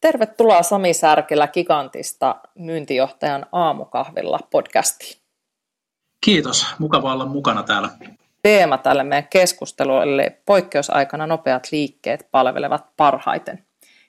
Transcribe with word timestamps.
Tervetuloa 0.00 0.62
Sami 0.62 0.92
Särkilä 0.94 1.48
Gigantista 1.48 2.36
myyntijohtajan 2.58 3.46
aamukahvilla 3.52 4.38
podcastiin. 4.50 5.20
Kiitos, 6.24 6.66
mukava 6.78 7.12
olla 7.12 7.26
mukana 7.26 7.62
täällä 7.62 7.88
teema 8.42 8.78
tälle 8.78 9.04
meidän 9.04 9.28
keskustelulle 9.28 10.38
poikkeusaikana 10.46 11.26
nopeat 11.26 11.68
liikkeet 11.72 12.28
palvelevat 12.30 12.84
parhaiten. 12.96 13.66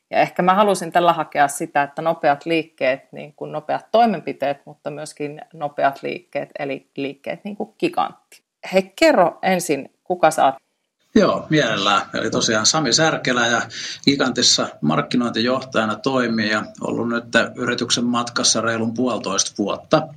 Ja 0.09 0.19
ehkä 0.19 0.41
mä 0.41 0.53
halusin 0.53 0.91
tällä 0.91 1.13
hakea 1.13 1.47
sitä, 1.47 1.83
että 1.83 2.01
nopeat 2.01 2.45
liikkeet, 2.45 3.11
niin 3.11 3.33
kuin 3.33 3.51
nopeat 3.51 3.85
toimenpiteet, 3.91 4.65
mutta 4.65 4.91
myöskin 4.91 5.41
nopeat 5.53 6.03
liikkeet, 6.03 6.49
eli 6.59 6.89
liikkeet 6.97 7.43
niin 7.43 7.55
kuin 7.55 7.73
gigantti. 7.79 8.41
Hei, 8.73 8.93
kerro 8.95 9.39
ensin, 9.41 9.93
kuka 10.03 10.31
sä 10.31 10.45
oot? 10.45 10.55
Joo, 11.17 11.47
mielellään. 11.49 12.01
Eli 12.13 12.29
tosiaan 12.29 12.65
Sami 12.65 12.93
Särkelä 12.93 13.47
ja 13.47 13.61
Gigantissa 14.05 14.67
markkinointijohtajana 14.81 15.95
toimii 15.95 16.49
ja 16.49 16.63
ollut 16.81 17.09
nyt 17.09 17.23
yrityksen 17.55 18.05
matkassa 18.05 18.61
reilun 18.61 18.93
puolitoista 18.93 19.51
vuotta. 19.57 20.07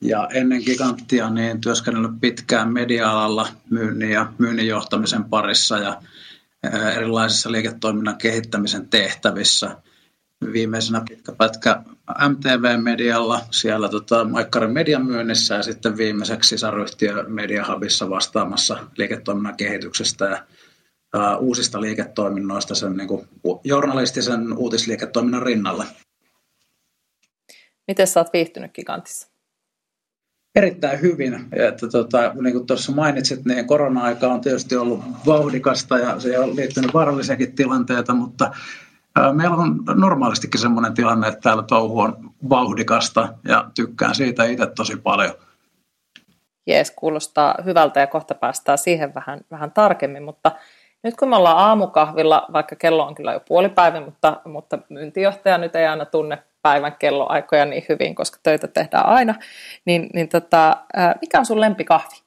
Ja 0.00 0.28
ennen 0.32 0.62
Giganttia 0.62 1.30
niin 1.30 1.60
työskennellyt 1.60 2.20
pitkään 2.20 2.72
media-alalla 2.72 3.48
myynnin 3.70 4.10
ja 4.10 4.32
myynnin 4.38 4.66
johtamisen 4.66 5.24
parissa 5.24 5.78
ja 5.78 6.02
erilaisissa 6.96 7.52
liiketoiminnan 7.52 8.16
kehittämisen 8.16 8.88
tehtävissä. 8.88 9.76
Viimeisenä 10.52 11.02
pitkä 11.08 11.32
pätkä 11.32 11.82
MTV-medialla, 12.28 13.40
siellä 13.50 13.88
tota, 13.88 14.24
Maikkarin 14.24 14.70
median 14.70 15.06
myynnissä 15.06 15.54
ja 15.54 15.62
sitten 15.62 15.96
viimeiseksi 15.96 16.48
sisaryhtiö 16.48 17.24
Mediahabissa 17.28 18.10
vastaamassa 18.10 18.78
liiketoiminnan 18.98 19.56
kehityksestä 19.56 20.24
ja 20.24 20.44
uh, 21.16 21.46
uusista 21.46 21.80
liiketoiminnoista 21.80 22.74
sen 22.74 22.96
niin 22.96 23.08
kuin, 23.08 23.28
journalistisen 23.64 24.52
uutisliiketoiminnan 24.52 25.42
rinnalle. 25.42 25.84
Miten 27.88 28.06
sä 28.06 28.20
oot 28.20 28.32
viihtynyt 28.32 28.74
Gigantissa? 28.74 29.34
erittäin 30.54 31.00
hyvin. 31.00 31.34
Että 31.52 31.88
tota, 31.88 32.34
niin 32.42 32.52
kuin 32.52 32.66
tuossa 32.66 32.92
mainitsit, 32.92 33.44
niin 33.44 33.66
korona-aika 33.66 34.28
on 34.28 34.40
tietysti 34.40 34.76
ollut 34.76 35.04
vauhdikasta 35.26 35.98
ja 35.98 36.20
se 36.20 36.38
on 36.38 36.56
liittynyt 36.56 36.94
vaarallisiakin 36.94 37.54
tilanteita, 37.54 38.14
mutta 38.14 38.50
meillä 39.32 39.56
on 39.56 39.84
normaalistikin 39.94 40.60
sellainen 40.60 40.94
tilanne, 40.94 41.28
että 41.28 41.40
täällä 41.40 41.62
touhu 41.62 42.00
on 42.00 42.30
vauhdikasta 42.48 43.28
ja 43.48 43.70
tykkään 43.74 44.14
siitä 44.14 44.44
itse 44.44 44.66
tosi 44.66 44.96
paljon. 44.96 45.34
Jees, 46.66 46.90
kuulostaa 46.90 47.54
hyvältä 47.64 48.00
ja 48.00 48.06
kohta 48.06 48.34
päästään 48.34 48.78
siihen 48.78 49.14
vähän, 49.14 49.40
vähän 49.50 49.72
tarkemmin, 49.72 50.22
mutta 50.22 50.52
nyt 51.02 51.16
kun 51.16 51.28
me 51.28 51.36
ollaan 51.36 51.58
aamukahvilla, 51.58 52.46
vaikka 52.52 52.76
kello 52.76 53.06
on 53.06 53.14
kyllä 53.14 53.32
jo 53.32 53.40
puolipäivä, 53.40 54.00
mutta, 54.00 54.40
mutta 54.44 54.78
myyntijohtaja 54.88 55.58
nyt 55.58 55.76
ei 55.76 55.86
aina 55.86 56.04
tunne 56.04 56.42
päivän 56.62 56.96
kelloaikoja 56.98 57.64
niin 57.64 57.84
hyvin, 57.88 58.14
koska 58.14 58.38
töitä 58.42 58.68
tehdään 58.68 59.06
aina, 59.06 59.34
niin, 59.84 60.10
niin 60.14 60.28
tota, 60.28 60.76
mikä 61.20 61.38
on 61.38 61.46
sun 61.46 61.60
lempikahvi? 61.60 62.23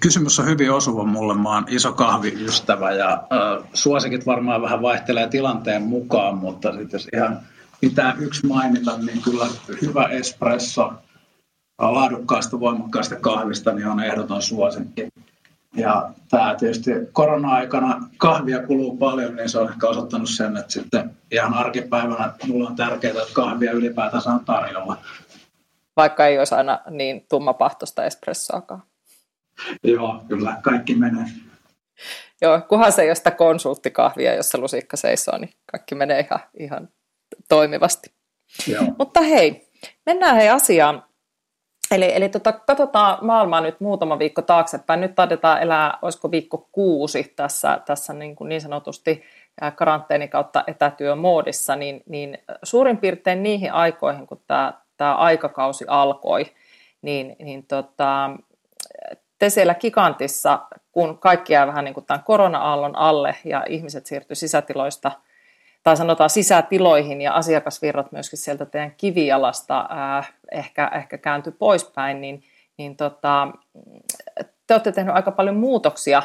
Kysymys 0.00 0.38
on 0.38 0.46
hyvin 0.46 0.72
osuva 0.72 1.04
mulle. 1.04 1.34
Mä 1.34 1.54
oon 1.54 1.64
iso 1.68 1.92
kahviystävä 1.92 2.92
ja 2.92 3.12
äh, 3.12 3.68
suosikit 3.74 4.26
varmaan 4.26 4.62
vähän 4.62 4.82
vaihtelee 4.82 5.28
tilanteen 5.28 5.82
mukaan, 5.82 6.36
mutta 6.36 6.72
sitten 6.72 6.88
jos 6.92 7.08
ihan 7.14 7.40
pitää 7.80 8.16
yksi 8.18 8.46
mainita, 8.46 8.98
niin 8.98 9.22
kyllä 9.22 9.46
hyvä 9.82 10.04
espresso 10.04 10.92
laadukkaasta, 11.78 12.60
voimakkaasta 12.60 13.16
kahvista 13.16 13.72
niin 13.72 13.86
on 13.86 14.00
ehdoton 14.00 14.42
suosikki. 14.42 15.08
Ja 15.76 16.10
tämä 16.30 16.54
tietysti 16.58 16.90
korona-aikana 17.12 18.08
kahvia 18.18 18.66
kuluu 18.66 18.96
paljon, 18.96 19.36
niin 19.36 19.48
se 19.48 19.58
on 19.58 19.70
ehkä 19.70 19.88
osoittanut 19.88 20.30
sen, 20.30 20.56
että 20.56 20.72
sitten 20.72 21.10
ihan 21.30 21.54
arkipäivänä 21.54 22.32
mulla 22.46 22.68
on 22.68 22.76
tärkeää, 22.76 23.12
että 23.12 23.34
kahvia 23.34 23.72
ylipäätänsä 23.72 24.30
on 24.30 24.44
tarjolla. 24.44 24.96
Vaikka 25.96 26.26
ei 26.26 26.38
olisi 26.38 26.54
aina 26.54 26.80
niin 26.90 27.26
tummapahtoista 27.28 28.04
espressoakaan. 28.04 28.82
Joo, 29.84 30.24
kyllä, 30.28 30.56
kaikki 30.62 30.94
menee. 30.94 31.24
Joo, 32.40 32.60
kunhan 32.68 32.92
se 32.92 33.02
ei 33.02 33.08
ole 33.08 33.14
sitä 33.14 33.30
konsulttikahvia, 33.30 34.34
jossa 34.34 34.58
lusikka 34.58 34.96
seisoo, 34.96 35.38
niin 35.38 35.50
kaikki 35.72 35.94
menee 35.94 36.20
ihan, 36.20 36.40
ihan 36.58 36.88
toimivasti. 37.48 38.10
Joo. 38.66 38.84
Mutta 38.98 39.20
hei, 39.20 39.68
mennään 40.06 40.36
hei 40.36 40.48
asiaan. 40.48 41.04
Eli, 41.90 42.14
eli 42.14 42.28
tota, 42.28 42.52
katsotaan 42.52 43.18
maailmaa 43.22 43.60
nyt 43.60 43.80
muutama 43.80 44.18
viikko 44.18 44.42
taaksepäin. 44.42 45.00
Nyt 45.00 45.14
taidetaan 45.14 45.62
elää, 45.62 45.98
olisiko 46.02 46.30
viikko 46.30 46.68
kuusi 46.72 47.32
tässä, 47.36 47.80
tässä 47.86 48.12
niin, 48.12 48.36
kuin 48.36 48.48
niin 48.48 48.60
sanotusti 48.60 49.22
karanteeni 49.76 50.28
kautta 50.28 50.64
etätyömoodissa, 50.66 51.76
niin, 51.76 52.02
niin 52.06 52.38
suurin 52.62 52.96
piirtein 52.96 53.42
niihin 53.42 53.72
aikoihin, 53.72 54.26
kun 54.26 54.40
tämä, 54.46 54.72
tämä 54.96 55.14
aikakausi 55.14 55.84
alkoi, 55.88 56.46
niin, 57.02 57.36
niin 57.38 57.66
tota, 57.66 58.30
te 59.42 59.50
siellä 59.50 59.74
Gigantissa, 59.74 60.66
kun 60.92 61.18
kaikki 61.18 61.52
jää 61.52 61.66
vähän 61.66 61.84
niin 61.84 61.94
kuin 61.94 62.06
tämän 62.06 62.22
korona-aallon 62.22 62.96
alle 62.96 63.36
ja 63.44 63.64
ihmiset 63.68 64.06
siirtyy 64.06 64.34
sisätiloista– 64.36 65.12
tai 65.82 65.96
sanotaan 65.96 66.30
sisätiloihin 66.30 67.20
ja 67.20 67.32
asiakasvirrat 67.32 68.12
myöskin 68.12 68.38
sieltä 68.38 68.66
teidän 68.66 68.94
kivijalasta 68.96 69.86
ää, 69.90 70.24
ehkä, 70.52 70.90
ehkä 70.94 71.18
kääntyi 71.18 71.52
poispäin, 71.52 72.20
niin, 72.20 72.42
niin 72.76 72.96
tota, 72.96 73.48
te 74.66 74.74
olette 74.74 74.92
tehneet 74.92 75.16
aika 75.16 75.30
paljon 75.30 75.56
muutoksia 75.56 76.22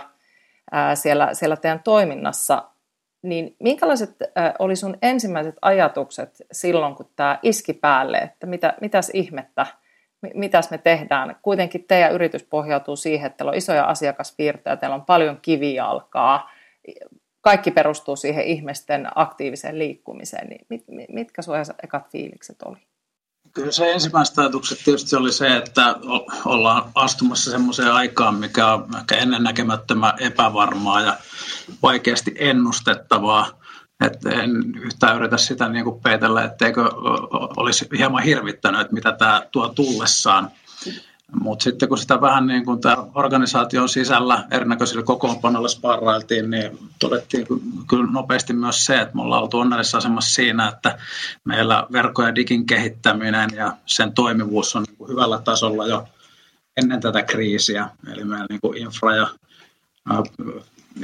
ää, 0.72 0.96
siellä, 0.96 1.34
siellä 1.34 1.58
teidän 1.58 1.84
toiminnassa. 1.84 2.64
Niin 3.22 3.56
minkälaiset 3.60 4.16
ää, 4.36 4.54
oli 4.60 4.76
sun 4.76 4.98
ensimmäiset 5.02 5.56
ajatukset 5.62 6.42
silloin, 6.52 6.96
kun 6.96 7.10
tämä 7.16 7.40
iski 7.44 7.74
päälle, 7.74 8.18
että 8.18 8.48
mitä, 8.48 8.74
mitäs 8.82 9.12
ihmettä, 9.14 9.66
mitäs 10.34 10.70
me 10.70 10.78
tehdään? 10.78 11.36
Kuitenkin 11.42 11.86
teidän 11.88 12.12
yritys 12.12 12.44
pohjautuu 12.44 12.96
siihen, 12.96 13.28
että 13.28 13.38
teillä 13.38 13.50
on 13.50 13.58
isoja 13.58 13.86
asiakasvirtoja, 13.86 14.78
teillä 14.78 14.96
on 14.96 15.06
paljon 15.06 15.40
kivijalkaa, 15.42 16.52
kaikki 17.42 17.72
perustuu 17.72 18.16
siihen 18.16 18.44
ihmisten 18.44 19.08
aktiiviseen 19.16 19.80
liikkumiseen, 19.80 20.50
niin 20.50 20.66
mit, 20.70 20.84
mitkä 21.10 21.42
sun 21.42 21.56
ekat 21.84 22.12
fiilikset 22.12 22.62
oli? 22.62 22.78
Kyllä 23.54 23.72
se 23.72 23.92
ensimmäiset 23.92 24.40
ajatukset 24.40 24.80
tietysti 24.86 25.16
oli 25.16 25.32
se, 25.32 25.58
että 25.58 25.96
ollaan 26.46 26.92
astumassa 26.96 27.52
semmoiseen 27.52 27.92
aikaan, 27.92 28.36
mikä 28.36 28.74
on 28.74 28.88
ehkä 28.98 29.16
ennennäkemättömän 29.16 30.14
epävarmaa 30.20 31.02
ja 31.02 31.18
vaikeasti 31.84 32.36
ennustettavaa. 32.40 33.48
Että 34.06 34.30
en 34.30 34.52
yhtään 34.82 35.16
yritä 35.18 35.38
sitä 35.38 35.70
niin 35.70 35.84
kuin 35.84 36.02
peitellä, 36.02 36.44
etteikö 36.44 36.82
olisi 37.58 37.88
hieman 37.98 38.24
hirvittänyt, 38.24 38.82
että 38.82 38.94
mitä 38.94 39.12
tämä 39.12 39.42
tuo 39.52 39.70
tullessaan. 39.70 40.52
Mutta 41.42 41.64
sitten 41.64 41.90
kun 41.90 41.98
sitä 41.98 42.22
vähän 42.22 42.48
niin 42.48 42.66
kuin 42.66 42.82
tämä 42.82 42.98
organisaation 43.16 43.90
sisällä 43.90 44.46
erinäköisillä 44.52 45.04
kokoonpanoilla 45.04 45.68
sparrailtiin, 45.68 46.50
niin 46.50 46.80
todettiin 47.00 47.48
kyllä 47.88 48.12
nopeasti 48.12 48.54
myös 48.54 48.86
se, 48.86 49.02
että 49.02 49.16
me 49.16 49.22
ollaan 49.22 49.42
oltu 49.42 49.60
onnellisessa 49.60 49.98
asemassa 49.98 50.34
siinä, 50.34 50.68
että 50.68 50.98
meillä 51.44 51.88
verkko- 51.92 52.24
ja 52.24 52.36
digin 52.36 52.66
kehittäminen 52.66 53.50
ja 53.56 53.74
sen 53.86 54.14
toimivuus 54.14 54.76
on 54.76 54.84
niin 54.84 54.98
kuin 54.98 55.10
hyvällä 55.10 55.42
tasolla 55.42 55.88
jo 55.88 56.08
ennen 56.78 57.02
tätä 57.02 57.24
kriisiä. 57.24 57.90
Eli 58.14 58.24
meillä 58.24 58.46
niin 58.50 58.62
kuin 58.62 58.78
infra 58.78 59.16
ja 59.16 59.28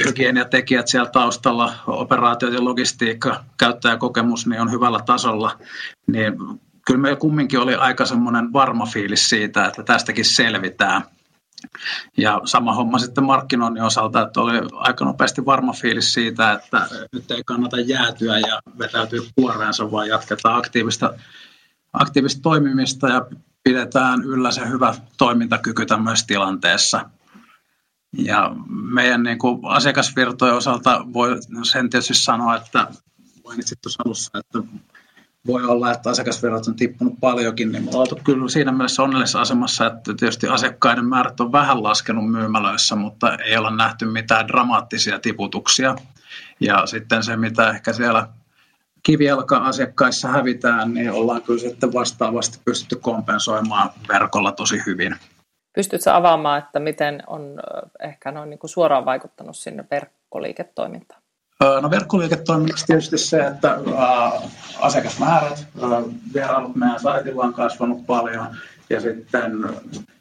hygieniatekijät 0.06 0.88
siellä 0.88 1.10
taustalla, 1.10 1.74
operaatiot 1.88 2.54
ja 2.54 2.63
logistiikka, 2.63 3.44
käyttäjäkokemus 3.57 4.48
niin 4.48 4.62
on 4.62 4.72
hyvällä 4.72 5.00
tasolla, 5.06 5.57
niin 6.07 6.34
kyllä 6.86 7.00
meillä 7.00 7.19
kumminkin 7.19 7.60
oli 7.60 7.75
aika 7.75 8.06
semmoinen 8.06 8.54
varma 8.54 8.86
fiilis 8.86 9.30
siitä, 9.30 9.66
että 9.66 9.84
tästäkin 9.84 10.25
selvitään. 10.25 11.01
Ja 12.18 12.42
sama 12.45 12.74
homma 12.74 13.00
sitten 13.00 13.24
markkinoinnin 13.24 13.84
osalta, 13.84 14.22
että 14.22 14.42
oli 14.42 14.62
aika 14.74 15.06
nopeasti 15.06 15.45
varma 15.45 15.74
fiilis 15.74 16.13
siitä, 16.13 16.51
että 16.51 16.88
nyt 17.12 17.31
ei 17.31 17.44
kannata 17.46 17.80
jäätyä 17.80 18.39
ja 18.39 18.60
vetäytyä 18.80 19.19
kuoreensa, 19.36 19.92
vaan 19.92 20.07
jatketaan 20.07 20.57
aktiivista, 20.57 21.13
aktiivista 21.94 22.42
toimimista 22.42 23.07
ja 23.07 23.25
pidetään 23.63 24.24
yllä 24.24 24.51
se 24.51 24.69
hyvä 24.69 24.96
toimintakyky 25.18 25.86
tämmöisessä 25.86 26.28
tilanteessa. 26.28 27.10
Ja 28.18 28.56
meidän 28.68 29.24
niin 29.24 29.39
kuin 29.39 29.60
asiakasvirtojen 29.63 30.56
osalta 30.56 31.06
voi 31.13 31.38
sen 31.63 31.89
tietysti 31.89 32.13
sanoa, 32.13 32.56
että 32.56 32.88
mainitsit 33.44 33.81
tuossa 33.81 34.04
alussa, 34.06 34.39
että 34.39 34.60
voi 35.48 35.63
olla, 35.63 35.92
että 35.92 36.10
asiakasverot 36.10 36.68
on 36.68 36.75
tippunut 36.75 37.13
paljonkin, 37.19 37.71
niin 37.71 37.83
me 37.83 37.89
ollaan 37.94 38.24
kyllä 38.24 38.50
siinä 38.50 38.71
mielessä 38.71 39.04
onnellisessa 39.04 39.42
asemassa, 39.42 39.88
että 39.88 40.13
tietysti 40.13 40.48
asiakkaiden 40.48 41.06
määrät 41.06 41.39
on 41.39 41.51
vähän 41.51 41.83
laskenut 41.83 42.31
myymälöissä, 42.31 42.95
mutta 42.95 43.36
ei 43.36 43.57
olla 43.57 43.75
nähty 43.75 44.06
mitään 44.06 44.48
dramaattisia 44.48 45.19
tiputuksia. 45.19 45.95
Ja 46.60 46.86
sitten 46.86 47.24
se, 47.24 47.38
mitä 47.38 47.69
ehkä 47.69 47.94
siellä 47.94 48.27
kivijalka-asiakkaissa 49.04 50.27
hävitään, 50.27 50.94
niin 50.94 51.12
ollaan 51.12 51.42
kyllä 51.42 51.60
sitten 51.60 51.94
vastaavasti 51.94 52.60
pystytty 52.65 52.95
kompensoimaan 52.95 53.89
verkolla 54.07 54.51
tosi 54.51 54.81
hyvin. 54.86 55.15
Pystytkö 55.74 56.14
avaamaan, 56.14 56.60
että 56.60 56.80
miten 56.80 57.24
on 57.28 57.60
ehkä 58.00 58.31
noin 58.31 58.50
niin 58.50 58.60
kuin 58.60 58.70
suoraan 58.70 59.06
vaikuttanut 59.06 59.58
sinne 59.58 59.86
verkkoliiketoimintaan? 59.92 61.24
No 61.81 61.90
verkkoliiketoiminnassa 61.90 62.86
tietysti 62.86 63.18
se, 63.18 63.42
että 63.42 63.78
asiakasmäärät, 64.80 65.68
vierailut 66.34 66.75
meidän 66.75 67.00
saitilla 67.00 67.44
on 67.44 67.54
kasvanut 67.54 68.06
paljon 68.06 68.46
ja 68.90 69.02
sitten 69.02 69.52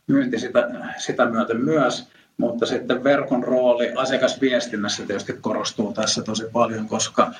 myynti 0.07 0.39
sitä, 0.39 0.69
sitä 0.99 1.25
myöten 1.25 1.61
myös, 1.61 2.09
mutta 2.37 2.67
sitten 2.67 3.05
verkon 3.05 3.45
rooli 3.45 3.93
asiakasviestinnässä 3.97 5.07
tietysti 5.07 5.33
korostuu 5.33 5.93
tässä 5.93 6.23
tosi 6.23 6.45
paljon, 6.53 6.89
koska 6.89 7.33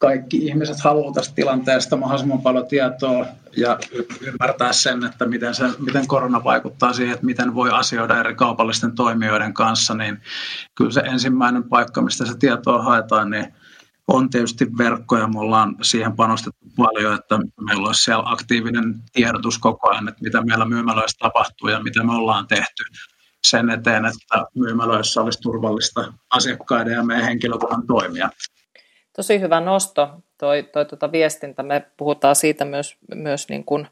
kaikki 0.00 0.36
ihmiset 0.36 0.80
haluavat 0.80 1.14
tästä 1.14 1.34
tilanteesta 1.34 1.96
mahdollisimman 1.96 2.42
paljon 2.42 2.66
tietoa 2.66 3.26
ja 3.56 3.78
ymmärtää 4.20 4.72
sen, 4.72 5.04
että 5.04 5.26
miten, 5.26 5.54
se, 5.54 5.64
miten 5.78 6.06
korona 6.06 6.44
vaikuttaa 6.44 6.92
siihen, 6.92 7.14
että 7.14 7.26
miten 7.26 7.54
voi 7.54 7.70
asioida 7.70 8.20
eri 8.20 8.34
kaupallisten 8.34 8.94
toimijoiden 8.94 9.54
kanssa, 9.54 9.94
niin 9.94 10.20
kyllä 10.74 10.90
se 10.90 11.00
ensimmäinen 11.00 11.64
paikka, 11.64 12.02
mistä 12.02 12.26
se 12.26 12.38
tietoa 12.38 12.82
haetaan, 12.82 13.30
niin 13.30 13.54
on 14.08 14.30
tietysti 14.30 14.66
verkko 14.78 15.16
ja 15.16 15.26
me 15.26 15.40
ollaan 15.40 15.76
siihen 15.82 16.16
panostettu 16.16 16.66
paljon, 16.76 17.14
että 17.14 17.38
meillä 17.66 17.86
olisi 17.86 18.02
siellä 18.02 18.24
aktiivinen 18.26 18.94
tiedotus 19.12 19.58
koko 19.58 19.90
ajan, 19.90 20.08
että 20.08 20.22
mitä 20.22 20.42
meillä 20.42 20.64
myymälöissä 20.64 21.18
tapahtuu 21.18 21.68
ja 21.68 21.82
mitä 21.82 22.02
me 22.02 22.12
ollaan 22.12 22.46
tehty 22.46 22.84
sen 23.46 23.70
eteen, 23.70 24.04
että 24.04 24.46
myymälöissä 24.54 25.20
olisi 25.20 25.40
turvallista 25.40 26.12
asiakkaiden 26.30 26.94
ja 26.94 27.02
meidän 27.02 27.24
henkilökunnan 27.24 27.86
toimia. 27.86 28.30
Tosi 29.20 29.40
hyvä 29.40 29.60
nosto 29.60 30.08
toi, 30.38 30.62
toi 30.62 30.84
tuota 30.84 31.12
viestintä. 31.12 31.62
Me 31.62 31.84
puhutaan 31.96 32.36
siitä 32.36 32.64
myös, 32.64 32.96
myös 33.14 33.48
niin 33.48 33.64
kuin, 33.64 33.86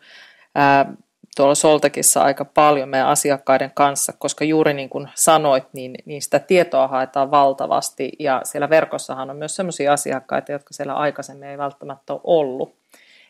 ää, 0.54 0.92
tuolla 1.36 1.54
Soltekissa 1.54 2.22
aika 2.22 2.44
paljon 2.44 2.88
meidän 2.88 3.08
asiakkaiden 3.08 3.70
kanssa, 3.74 4.12
koska 4.18 4.44
juuri 4.44 4.74
niin 4.74 4.88
kuin 4.88 5.08
sanoit, 5.14 5.64
niin, 5.72 5.94
niin 6.04 6.22
sitä 6.22 6.38
tietoa 6.38 6.88
haetaan 6.88 7.30
valtavasti 7.30 8.12
ja 8.18 8.40
siellä 8.44 8.70
verkossahan 8.70 9.30
on 9.30 9.36
myös 9.36 9.56
sellaisia 9.56 9.92
asiakkaita, 9.92 10.52
jotka 10.52 10.74
siellä 10.74 10.94
aikaisemmin 10.94 11.48
ei 11.48 11.58
välttämättä 11.58 12.12
ole 12.12 12.20
ollut. 12.24 12.76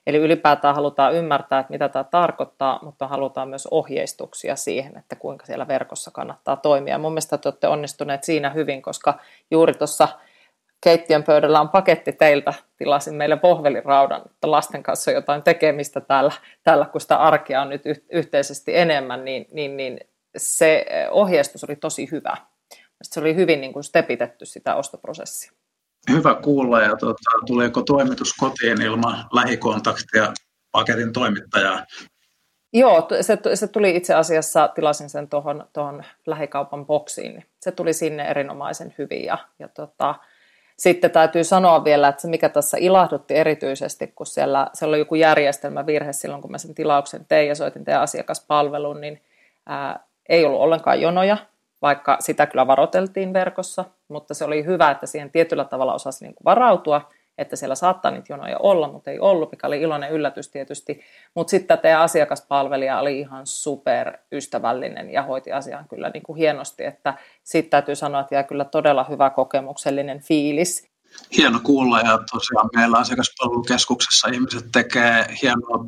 Eli 0.07 0.17
ylipäätään 0.17 0.75
halutaan 0.75 1.15
ymmärtää, 1.15 1.59
että 1.61 1.73
mitä 1.73 1.89
tämä 1.89 2.05
tarkoittaa, 2.05 2.79
mutta 2.83 3.09
halutaan 3.09 3.49
myös 3.49 3.69
ohjeistuksia 3.71 4.57
siihen, 4.57 4.99
että 4.99 5.17
kuinka 5.17 5.47
siellä 5.47 5.69
verkossa 5.69 6.11
kannattaa 6.11 6.57
toimia. 6.57 6.99
Mun 6.99 7.13
mielestä 7.13 7.39
te 7.39 7.49
olette 7.49 7.69
onnistuneet 7.69 8.25
siinä 8.25 8.51
hyvin, 8.51 8.83
koska 8.83 9.19
juuri 9.51 9.75
tuossa 9.75 10.09
keittiön 10.81 11.25
pöydällä 11.25 11.61
on 11.61 11.69
paketti 11.69 12.13
teiltä, 12.13 12.55
tilasin 12.77 13.15
meille 13.15 13.37
pohveliraudan, 13.37 14.23
että 14.27 14.51
lasten 14.51 14.83
kanssa 14.83 15.11
jotain 15.11 15.43
tekemistä 15.43 16.01
täällä, 16.01 16.33
täällä 16.63 16.85
kun 16.85 17.01
sitä 17.01 17.17
arkea 17.17 17.63
on 17.63 17.69
nyt 17.69 17.83
yhteisesti 18.13 18.77
enemmän, 18.77 19.25
niin, 19.25 19.47
niin, 19.53 19.77
niin 19.77 20.01
se 20.37 20.87
ohjeistus 21.11 21.65
oli 21.65 21.77
tosi 21.77 22.09
hyvä. 22.11 22.37
Se 23.03 23.21
oli 23.21 23.35
hyvin 23.35 23.61
niin 23.61 23.73
kuin 23.73 23.85
stepitetty 23.85 24.47
sitä 24.47 24.75
ostoprosessia. 24.75 25.53
Hyvä 26.11 26.35
kuulla 26.35 26.81
ja 26.81 26.97
tuota, 26.97 27.31
tuleeko 27.47 27.83
toimitus 27.83 28.35
kotiin 28.35 28.83
ilman 28.83 29.25
lähikontaktia 29.33 30.33
paketin 30.73 31.13
toimittajaa? 31.13 31.85
Joo, 32.73 33.09
se, 33.21 33.39
se 33.55 33.69
tuli 33.69 33.97
itse 33.97 34.15
asiassa, 34.15 34.69
tilasin 34.69 35.11
sen 35.11 35.29
tuohon 35.73 36.05
lähikaupan 36.27 36.87
boksiin, 36.87 37.33
niin 37.33 37.47
se 37.61 37.73
tuli 37.73 37.93
sinne 37.93 38.29
erinomaisen 38.29 38.95
hyvin 38.99 39.25
ja, 39.25 39.39
ja 39.59 39.69
tota, 39.69 40.15
sitten 40.79 41.11
täytyy 41.11 41.45
sanoa 41.45 41.85
vielä, 41.85 42.09
että 42.09 42.23
se 42.23 42.29
mikä 42.29 42.49
tässä 42.49 42.77
ilahdutti 42.81 43.37
erityisesti, 43.37 44.07
kun 44.07 44.27
siellä, 44.27 44.67
siellä 44.75 44.95
oli 44.95 44.99
joku 44.99 45.15
järjestelmävirhe 45.15 46.13
silloin, 46.13 46.43
kun 46.43 46.51
mä 46.51 46.59
sen 46.59 46.75
tilauksen 46.75 47.27
tein 47.29 47.49
ja 47.49 47.55
soitin 47.55 47.85
teidän 47.85 48.03
asiakaspalveluun, 48.03 49.01
niin 49.01 49.23
ää, 49.67 50.01
ei 50.29 50.45
ollut 50.45 50.61
ollenkaan 50.61 51.01
jonoja, 51.01 51.37
vaikka 51.83 52.17
sitä 52.21 52.47
kyllä 52.47 52.67
varoteltiin 52.67 53.33
verkossa, 53.33 53.85
mutta 54.09 54.35
se 54.35 54.45
oli 54.45 54.65
hyvä, 54.65 54.91
että 54.91 55.07
siihen 55.07 55.31
tietyllä 55.31 55.65
tavalla 55.65 55.95
osasi 55.95 56.25
niin 56.25 56.35
kuin 56.35 56.45
varautua, 56.45 57.09
että 57.39 57.57
siellä 57.57 57.75
saattaa 57.75 58.11
niitä 58.11 58.33
jonoja 58.33 58.59
olla, 58.59 58.93
mutta 58.93 59.11
ei 59.11 59.19
ollut, 59.19 59.51
mikä 59.51 59.67
oli 59.67 59.81
iloinen 59.81 60.11
yllätys 60.11 60.49
tietysti. 60.49 61.01
Mutta 61.35 61.51
sitten 61.51 61.79
teidän 61.79 62.01
asiakaspalvelija 62.01 63.01
oli 63.01 63.19
ihan 63.19 63.47
super 63.47 64.19
ystävällinen 64.33 65.11
ja 65.11 65.23
hoiti 65.23 65.53
asian 65.53 65.89
kyllä 65.89 66.11
niin 66.15 66.23
kuin 66.23 66.37
hienosti, 66.37 66.85
että 66.85 67.19
sitten 67.45 67.71
täytyy 67.71 67.97
sanoa, 67.97 68.21
että 68.21 68.35
jää 68.35 68.43
kyllä 68.43 68.65
todella 68.65 69.05
hyvä 69.05 69.31
kokemuksellinen 69.31 70.21
fiilis. 70.21 70.89
Hieno 71.37 71.61
kuulla 71.63 72.01
ja 72.01 72.19
tosiaan 72.33 72.71
meillä 72.77 72.99
asiakaspalvelukeskuksessa 72.99 74.29
ihmiset 74.29 74.65
tekee 74.73 75.27
hienoa 75.43 75.85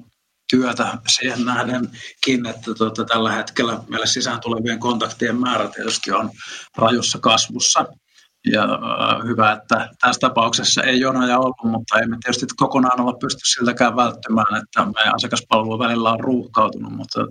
työtä 0.51 0.99
siihen 1.09 1.45
nähdenkin, 1.45 2.47
että 2.47 2.75
tuota, 2.75 3.05
tällä 3.05 3.33
hetkellä 3.33 3.79
meille 3.89 4.07
sisään 4.07 4.41
tulevien 4.41 4.79
kontaktien 4.79 5.41
määrä 5.41 5.69
tietysti 5.69 6.13
on 6.13 6.31
rajussa 6.77 7.19
kasvussa. 7.19 7.85
Ja 8.47 8.63
äh, 8.65 9.27
hyvä, 9.27 9.53
että 9.53 9.89
tässä 10.01 10.21
tapauksessa 10.21 10.83
ei 10.83 11.01
jonoja 11.01 11.39
ollut, 11.39 11.65
mutta 11.65 11.99
emme 11.99 12.17
tietysti 12.23 12.47
kokonaan 12.57 13.01
olla 13.01 13.13
pysty 13.13 13.41
siltäkään 13.45 13.97
välttymään, 13.97 14.63
että 14.63 14.85
meidän 14.85 15.15
asiakaspalvelu 15.15 15.79
välillä 15.79 16.13
on 16.13 16.21
ruuhkautunut, 16.21 16.93
mutta 16.93 17.27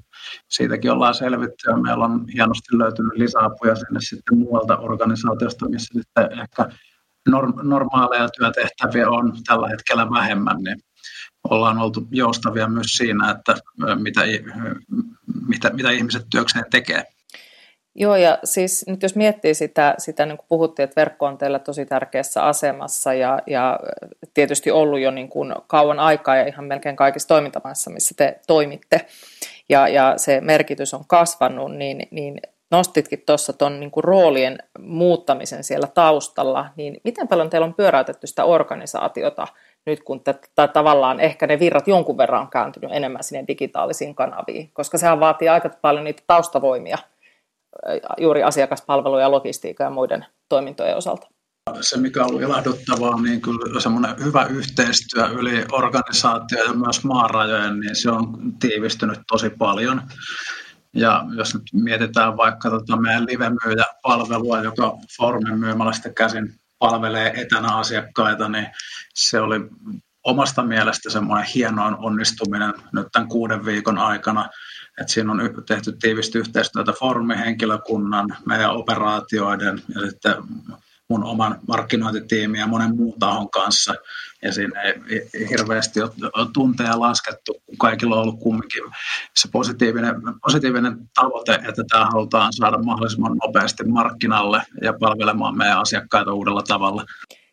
siitäkin 0.50 0.92
ollaan 0.92 1.14
selvitty 1.14 1.70
ja 1.70 1.78
meillä 1.78 2.06
on 2.06 2.26
hienosti 2.34 2.78
löytynyt 2.78 3.14
lisäapuja 3.16 3.76
sinne 3.76 4.00
sitten 4.00 4.38
muualta 4.38 4.78
organisaatiosta, 4.78 5.70
missä 5.70 6.00
sitten 6.00 6.40
ehkä 6.40 6.70
normaaleja 7.64 8.30
työtehtäviä 8.30 9.10
on 9.10 9.34
tällä 9.46 9.68
hetkellä 9.68 10.10
vähemmän, 10.10 10.58
niin 10.58 10.78
ollaan 11.50 11.78
oltu 11.78 12.08
joustavia 12.12 12.68
myös 12.68 12.88
siinä, 12.88 13.32
että 13.32 13.56
mitä, 13.96 14.22
mitä, 15.48 15.70
mitä 15.70 15.90
ihmiset 15.90 16.26
työkseen 16.32 16.66
tekee. 16.72 17.04
Joo, 17.96 18.16
ja 18.16 18.38
siis 18.44 18.86
nyt 18.88 19.04
jos 19.04 19.16
miettii 19.16 19.54
sitä, 19.54 19.96
sitä 19.98 20.26
niin 20.26 20.38
kuin 20.38 20.46
puhuttiin, 20.50 20.84
että 20.84 21.02
verkko 21.02 21.26
on 21.26 21.38
teillä 21.38 21.60
tosi 21.60 21.86
tärkeässä 21.86 22.44
asemassa 22.44 23.14
ja, 23.14 23.40
ja 23.48 23.80
tietysti 24.34 24.72
ollut 24.72 25.00
jo 25.00 25.12
niin 25.12 25.30
kuin 25.30 25.56
kauan 25.68 26.00
aikaa 26.00 26.36
ja 26.36 26.48
ihan 26.48 26.66
melkein 26.66 26.96
kaikissa 26.96 27.28
toimintamaissa, 27.28 27.90
missä 27.90 28.16
te 28.18 28.40
toimitte, 28.48 29.06
ja, 29.70 29.88
ja 29.88 30.14
se 30.18 30.42
merkitys 30.42 30.94
on 30.94 31.04
kasvanut, 31.08 31.76
niin, 31.76 32.08
niin 32.12 32.42
nostitkin 32.72 33.24
tuossa 33.26 33.54
tuon 33.54 33.80
niin 33.80 33.92
roolien 33.98 34.58
muuttamisen 34.80 35.64
siellä 35.64 35.88
taustalla, 35.88 36.66
niin 36.76 37.02
miten 37.04 37.28
paljon 37.28 37.50
teillä 37.50 37.66
on 37.66 37.74
pyöräytetty 37.74 38.28
sitä 38.28 38.46
organisaatiota 38.46 39.48
nyt, 39.86 40.04
kun 40.04 40.24
te, 40.24 40.36
tai 40.56 40.68
tavallaan 40.68 41.20
ehkä 41.20 41.48
ne 41.48 41.60
virrat 41.60 41.88
jonkun 41.88 42.18
verran 42.18 42.42
on 42.42 42.50
kääntynyt 42.50 42.92
enemmän 42.94 43.24
sinne 43.24 43.48
digitaalisiin 43.48 44.16
kanaviin, 44.16 44.70
koska 44.74 44.98
sehän 44.98 45.20
vaatii 45.20 45.50
aika 45.50 45.70
paljon 45.82 46.04
niitä 46.04 46.24
taustavoimia– 46.28 46.98
juuri 48.18 48.44
asiakaspalvelu 48.44 49.20
ja 49.20 49.32
logistiikan 49.32 49.86
ja 49.86 49.92
muiden 49.92 50.26
toimintojen 50.50 50.98
osalta. 50.98 51.28
Se, 51.82 51.98
mikä 51.98 52.22
on 52.24 52.28
ollut 52.30 52.42
ilahduttavaa, 52.42 53.22
niin 53.22 53.42
kyllä 53.42 53.82
semmoinen 53.82 54.16
hyvä 54.24 54.46
yhteistyö 54.46 55.28
yli 55.28 55.66
organisaatio 55.72 56.64
ja 56.64 56.74
myös 56.74 57.04
maarajojen, 57.04 57.80
niin 57.80 57.96
se 57.96 58.12
on 58.12 58.38
tiivistynyt 58.60 59.20
tosi 59.28 59.50
paljon. 59.50 60.02
Ja 60.94 61.26
jos 61.38 61.54
nyt 61.54 61.64
mietitään 61.74 62.38
vaikka 62.38 62.70
tota 62.70 62.98
meidän 62.98 63.26
live-myyjä-palvelua, 63.26 64.62
joka 64.62 64.98
Formen 65.18 65.60
myymälästä 65.60 66.10
käsin 66.10 66.54
palvelee 66.80 67.42
etänä 67.42 67.76
asiakkaita, 67.76 68.50
niin 68.50 68.68
se 69.14 69.40
oli 69.40 69.60
omasta 70.24 70.64
mielestä 70.64 71.10
semmoinen 71.10 71.48
hienoin 71.56 71.96
onnistuminen 71.98 72.74
nyt 72.94 73.08
tämän 73.12 73.30
kuuden 73.30 73.66
viikon 73.66 73.98
aikana. 73.98 74.50
Et 75.02 75.10
siinä 75.10 75.32
on 75.32 75.40
tehty 75.68 75.92
tiivistä 76.02 76.40
yhteistyötä 76.40 76.92
foorumihenkilökunnan, 76.92 78.38
meidän 78.46 78.76
operaatioiden 78.76 79.82
ja 79.96 80.10
sitten 80.10 80.36
mun 81.10 81.24
oman 81.24 81.60
markkinointitiimin 81.68 82.60
ja 82.60 82.68
monen 82.68 82.96
muun 82.96 83.20
tahon 83.20 83.50
kanssa. 83.50 83.94
Ja 84.42 84.54
siinä 84.54 84.82
ei 84.82 85.00
hirveästi 85.50 86.02
ole 86.02 86.48
tunteja 86.54 87.00
laskettu, 87.00 87.54
kun 87.66 87.78
kaikilla 87.78 88.16
on 88.16 88.22
ollut 88.22 88.40
kumminkin 88.40 88.84
se 89.36 89.50
positiivinen, 89.52 90.16
positiivinen 90.42 90.98
tavoite, 91.16 91.54
että 91.54 91.84
tämä 91.90 92.06
halutaan 92.06 92.54
saada 92.54 92.78
mahdollisimman 92.78 93.38
nopeasti 93.46 93.84
markkinalle 93.84 94.62
ja 94.82 94.94
palvelemaan 94.94 95.58
meidän 95.58 95.80
asiakkaita 95.80 96.34
uudella 96.34 96.62
tavalla. 96.68 97.06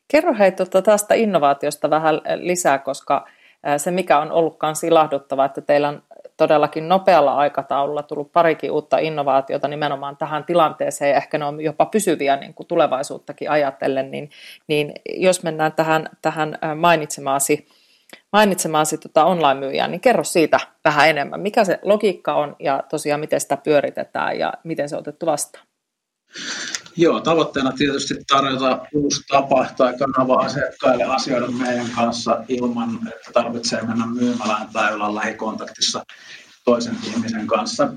Kerro 0.09 0.35
hei 0.39 0.53
tuota 0.53 0.83
tästä 0.83 1.15
innovaatiosta 1.15 1.91
vähän 1.91 2.21
lisää, 2.37 2.79
koska 2.79 3.27
se 3.77 3.91
mikä 3.91 4.19
on 4.19 4.33
ollut 4.33 4.57
myös 4.63 4.85
ilahduttava, 4.85 5.45
että 5.45 5.61
teillä 5.61 5.89
on 5.89 6.03
todellakin 6.37 6.89
nopealla 6.89 7.35
aikataululla 7.35 8.03
tullut 8.03 8.33
parikin 8.33 8.71
uutta 8.71 8.99
innovaatiota 8.99 9.69
nimenomaan 9.69 10.17
tähän 10.17 10.45
tilanteeseen, 10.45 11.11
ja 11.11 11.17
ehkä 11.17 11.39
ne 11.39 11.45
on 11.45 11.61
jopa 11.61 11.87
pysyviä 11.87 12.37
niin 12.37 12.55
kuin 12.55 12.67
tulevaisuuttakin 12.67 13.51
ajatellen, 13.51 14.11
niin, 14.11 14.31
niin 14.67 14.93
jos 15.07 15.43
mennään 15.43 15.73
tähän, 15.73 16.09
tähän 16.23 16.59
mainitsemaasi, 16.77 17.69
mainitsemaasi 18.33 18.99
tota 18.99 19.25
online-myyjää, 19.25 19.89
niin 19.89 20.01
kerro 20.01 20.25
siitä 20.25 20.61
vähän 20.85 21.09
enemmän. 21.09 21.41
Mikä 21.41 21.65
se 21.65 21.79
logiikka 21.83 22.35
on 22.35 22.57
ja 22.59 22.83
tosiaan 22.91 23.21
miten 23.21 23.41
sitä 23.41 23.57
pyöritetään 23.57 24.39
ja 24.39 24.53
miten 24.65 24.89
se 24.89 24.97
on 24.97 25.01
otettu 25.01 25.27
vastaan? 25.27 25.67
Joo, 26.99 27.21
tavoitteena 27.21 27.73
tietysti 27.73 28.15
tarjota 28.29 28.87
uusi 28.93 29.23
tapa 29.29 29.67
tai 29.77 29.95
kanava 29.99 30.45
asiakkaille 30.45 31.05
asioida 31.05 31.47
meidän 31.47 31.91
kanssa 31.97 32.45
ilman, 32.49 32.99
että 33.09 33.33
tarvitsee 33.33 33.83
mennä 33.83 34.07
myymälään 34.07 34.69
tai 34.73 34.95
olla 34.95 35.15
lähikontaktissa 35.15 36.05
toisen 36.65 36.97
ihmisen 37.05 37.47
kanssa. 37.47 37.89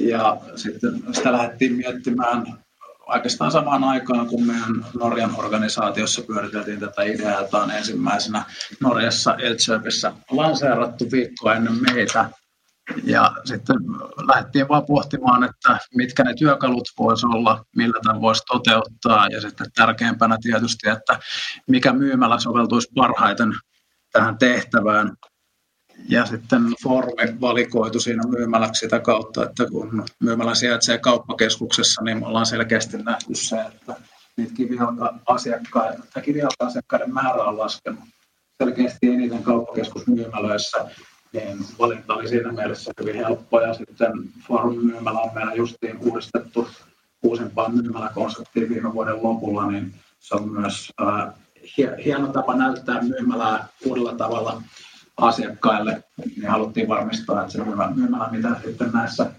Ja 0.00 0.36
sitten 0.56 1.02
sitä 1.12 1.32
lähdettiin 1.32 1.72
miettimään 1.72 2.64
oikeastaan 3.06 3.50
samaan 3.50 3.84
aikaan, 3.84 4.26
kun 4.26 4.46
meidän 4.46 4.86
Norjan 4.94 5.34
organisaatiossa 5.38 6.22
pyöriteltiin 6.22 6.80
tätä 6.80 7.02
ideaa, 7.02 7.40
jota 7.40 7.62
on 7.62 7.70
ensimmäisenä 7.70 8.44
Norjassa 8.80 9.34
Eltsöpissä 9.34 10.12
lanseerattu 10.30 11.04
viikkoa 11.12 11.54
ennen 11.54 11.82
meitä. 11.94 12.30
Ja 13.04 13.32
sitten 13.44 13.76
lähdettiin 14.28 14.68
vaan 14.68 14.86
pohtimaan, 14.86 15.44
että 15.44 15.78
mitkä 15.94 16.24
ne 16.24 16.34
työkalut 16.34 16.88
voisi 16.98 17.26
olla, 17.26 17.64
millä 17.76 18.00
tämän 18.02 18.20
voisi 18.20 18.42
toteuttaa. 18.46 19.26
Ja 19.26 19.40
sitten 19.40 19.66
tärkeimpänä 19.74 20.36
tietysti, 20.42 20.88
että 20.88 21.18
mikä 21.68 21.92
myymällä 21.92 22.38
soveltuisi 22.38 22.88
parhaiten 22.94 23.52
tähän 24.12 24.38
tehtävään. 24.38 25.16
Ja 26.08 26.26
sitten 26.26 26.62
foorumi 26.82 27.40
valikoitu 27.40 28.00
siinä 28.00 28.22
myymäläksi 28.28 28.80
sitä 28.80 29.00
kautta, 29.00 29.44
että 29.44 29.66
kun 29.66 30.04
myymälä 30.20 30.54
sijaitsee 30.54 30.98
kauppakeskuksessa, 30.98 32.02
niin 32.02 32.18
me 32.20 32.26
ollaan 32.26 32.46
selkeästi 32.46 32.96
nähty 32.96 33.34
se, 33.34 33.60
että 33.60 33.96
niitä 34.36 34.54
kivijalka-asiakkaiden, 34.54 36.02
kivijalka-asiakkaiden 36.22 37.14
määrä 37.14 37.42
on 37.42 37.58
laskenut 37.58 38.04
selkeästi 38.62 39.08
eniten 39.08 39.42
kauppakeskusmyymälöissä, 39.42 40.90
niin 41.34 41.58
valinta 41.78 42.14
oli 42.14 42.28
siinä 42.28 42.52
mielessä 42.52 42.92
hyvin 43.00 43.16
helppo. 43.16 43.60
Ja 43.60 43.74
sitten 43.74 44.12
forum 44.48 44.78
myymälä 44.78 45.20
on 45.20 45.34
meillä 45.34 45.54
justiin 45.54 45.98
uudistettu 45.98 46.68
uusimpaan 47.22 47.74
myymäläkonseptiin 47.74 48.68
viime 48.68 48.92
vuoden 48.92 49.22
lopulla, 49.22 49.70
niin 49.70 49.94
se 50.18 50.34
on 50.34 50.48
myös 50.48 50.90
äh, 51.02 51.34
hieno 52.04 52.26
tapa 52.26 52.56
näyttää 52.56 53.02
myymälää 53.02 53.68
uudella 53.86 54.14
tavalla 54.14 54.62
asiakkaille, 55.16 56.04
niin 56.36 56.48
haluttiin 56.48 56.88
varmistaa, 56.88 57.40
että 57.40 57.52
se 57.52 57.64
myymälä, 57.94 58.30
mitä 58.30 58.48
sitten 58.64 58.90
näissä 58.92 59.30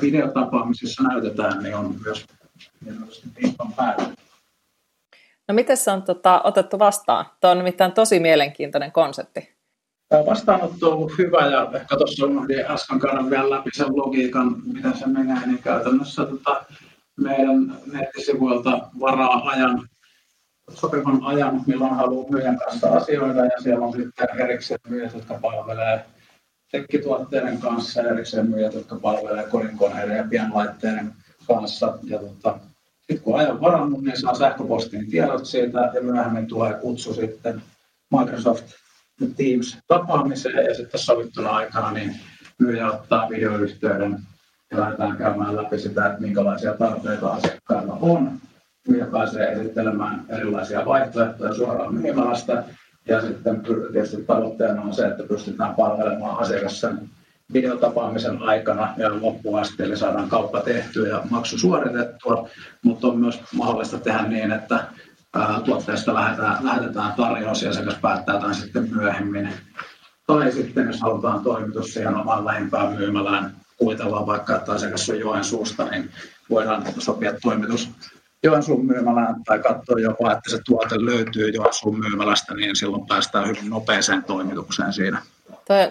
videotapaamisissa 0.00 1.02
näytetään, 1.02 1.62
niin 1.62 1.76
on 1.76 1.96
myös 2.04 2.26
pinpan 3.34 3.72
päällä. 3.72 4.08
No 5.48 5.54
miten 5.54 5.76
se 5.76 5.90
on 5.90 6.02
tota, 6.02 6.40
otettu 6.44 6.78
vastaan? 6.78 7.26
Tuo 7.40 7.50
on 7.50 7.58
nimittäin 7.58 7.92
tosi 7.92 8.20
mielenkiintoinen 8.20 8.92
konsepti. 8.92 9.59
Tämä 10.10 10.26
vastaanotto 10.26 10.86
on 10.86 10.92
ollut 10.92 11.18
hyvä 11.18 11.46
ja 11.46 11.70
ehkä 11.74 11.96
tuossa 11.96 12.26
unohdin 12.26 12.64
äsken 12.70 13.00
käydä 13.00 13.30
vielä 13.30 13.50
läpi 13.50 13.70
sen 13.72 13.96
logiikan, 13.96 14.56
miten 14.72 14.98
se 14.98 15.06
menee, 15.06 15.46
niin 15.46 15.62
käytännössä 15.62 16.24
tota, 16.24 16.64
meidän 17.16 17.76
nettisivuilta 17.92 18.78
varaa 19.00 19.48
ajan 19.48 19.88
sopivan 20.74 21.22
ajan, 21.22 21.62
milloin 21.66 21.94
haluaa 21.94 22.30
myyjän 22.30 22.58
kanssa 22.58 22.88
asioida 22.88 23.44
ja 23.44 23.60
siellä 23.62 23.86
on 23.86 23.92
sitten 23.92 24.28
erikseen 24.38 24.80
myyjät, 24.88 25.14
jotka 25.14 25.34
palvelee 25.34 26.04
tekkituotteiden 26.72 27.58
kanssa 27.58 28.00
ja 28.00 28.10
erikseen 28.10 28.50
myyjät, 28.50 28.74
jotka 28.74 28.96
palvelee 28.96 29.46
kodinkoneiden 29.46 30.16
ja 30.16 30.24
pienlaitteiden 30.30 31.12
kanssa. 31.46 31.98
Ja 32.02 32.18
tota, 32.18 32.58
sitten 32.98 33.20
kun 33.20 33.38
ajan 33.38 33.60
varannut, 33.60 34.02
niin 34.02 34.20
saa 34.20 34.34
sähköpostin 34.34 35.10
tiedot 35.10 35.46
siitä 35.46 35.90
ja 35.94 36.02
myöhemmin 36.02 36.46
tulee 36.46 36.74
kutsu 36.74 37.14
sitten 37.14 37.62
Microsoft 38.18 38.79
Teams 39.26 39.78
tapaamiseen 39.88 40.66
ja 40.66 40.74
sitten 40.74 41.00
sovittuna 41.00 41.50
aikana 41.50 41.92
niin 41.92 42.14
myyjä 42.58 42.90
ottaa 42.90 43.28
videoyhteyden 43.28 44.18
ja 44.70 44.80
lähdetään 44.80 45.16
käymään 45.16 45.56
läpi 45.56 45.78
sitä, 45.78 46.06
että 46.06 46.20
minkälaisia 46.20 46.74
tarpeita 46.74 47.28
asiakkailla 47.28 47.98
on 48.00 48.40
myyjä 48.88 49.06
pääsee 49.06 49.52
esittelemään 49.52 50.24
erilaisia 50.28 50.86
vaihtoehtoja 50.86 51.54
suoraan 51.54 51.94
myymälästä. 51.94 52.64
Ja 53.08 53.20
sitten 53.20 53.62
tietysti 53.92 54.24
tavoitteena 54.24 54.82
on 54.82 54.94
se, 54.94 55.06
että 55.06 55.22
pystytään 55.22 55.74
palvelemaan 55.74 56.38
asiakas 56.38 56.80
sen 56.80 56.98
videotapaamisen 57.52 58.42
aikana 58.42 58.94
ja 58.96 59.10
loppuun 59.20 59.60
asti, 59.60 59.82
eli 59.82 59.96
saadaan 59.96 60.28
kauppa 60.28 60.60
tehtyä 60.60 61.08
ja 61.08 61.22
maksu 61.30 61.58
suoritettua, 61.58 62.48
mutta 62.82 63.06
on 63.06 63.18
myös 63.18 63.40
mahdollista 63.54 63.98
tehdä 63.98 64.22
niin, 64.22 64.52
että 64.52 64.84
tuotteesta 65.64 66.14
lähetetään, 66.14 66.64
lähetetään 66.64 67.12
tarjous 67.12 67.62
ja 67.62 67.70
asiakas 67.70 67.94
päättää 68.02 68.40
tämän 68.40 68.54
sitten 68.54 68.88
myöhemmin. 68.94 69.52
Tai 70.26 70.52
sitten 70.52 70.86
jos 70.86 71.00
halutaan 71.00 71.42
toimitus 71.42 71.94
siihen 71.94 72.16
omaan 72.16 72.44
lähimpään 72.44 72.92
myymälään, 72.92 73.56
kuvitellaan 73.76 74.26
vaikka, 74.26 74.56
että 74.56 74.72
asiakas 74.72 75.10
on 75.10 75.20
Joensuusta, 75.20 75.84
niin 75.84 76.10
voidaan 76.50 76.84
sopia 76.98 77.32
toimitus 77.42 77.90
Joensuun 78.42 78.86
myymälään 78.86 79.44
tai 79.44 79.58
katsoa 79.58 80.00
jopa, 80.00 80.32
että 80.32 80.50
se 80.50 80.58
tuote 80.64 81.04
löytyy 81.04 81.48
Joensuun 81.48 81.98
myymälästä, 81.98 82.54
niin 82.54 82.76
silloin 82.76 83.06
päästään 83.06 83.48
hyvin 83.48 83.70
nopeeseen 83.70 84.24
toimitukseen 84.24 84.92
siinä. 84.92 85.22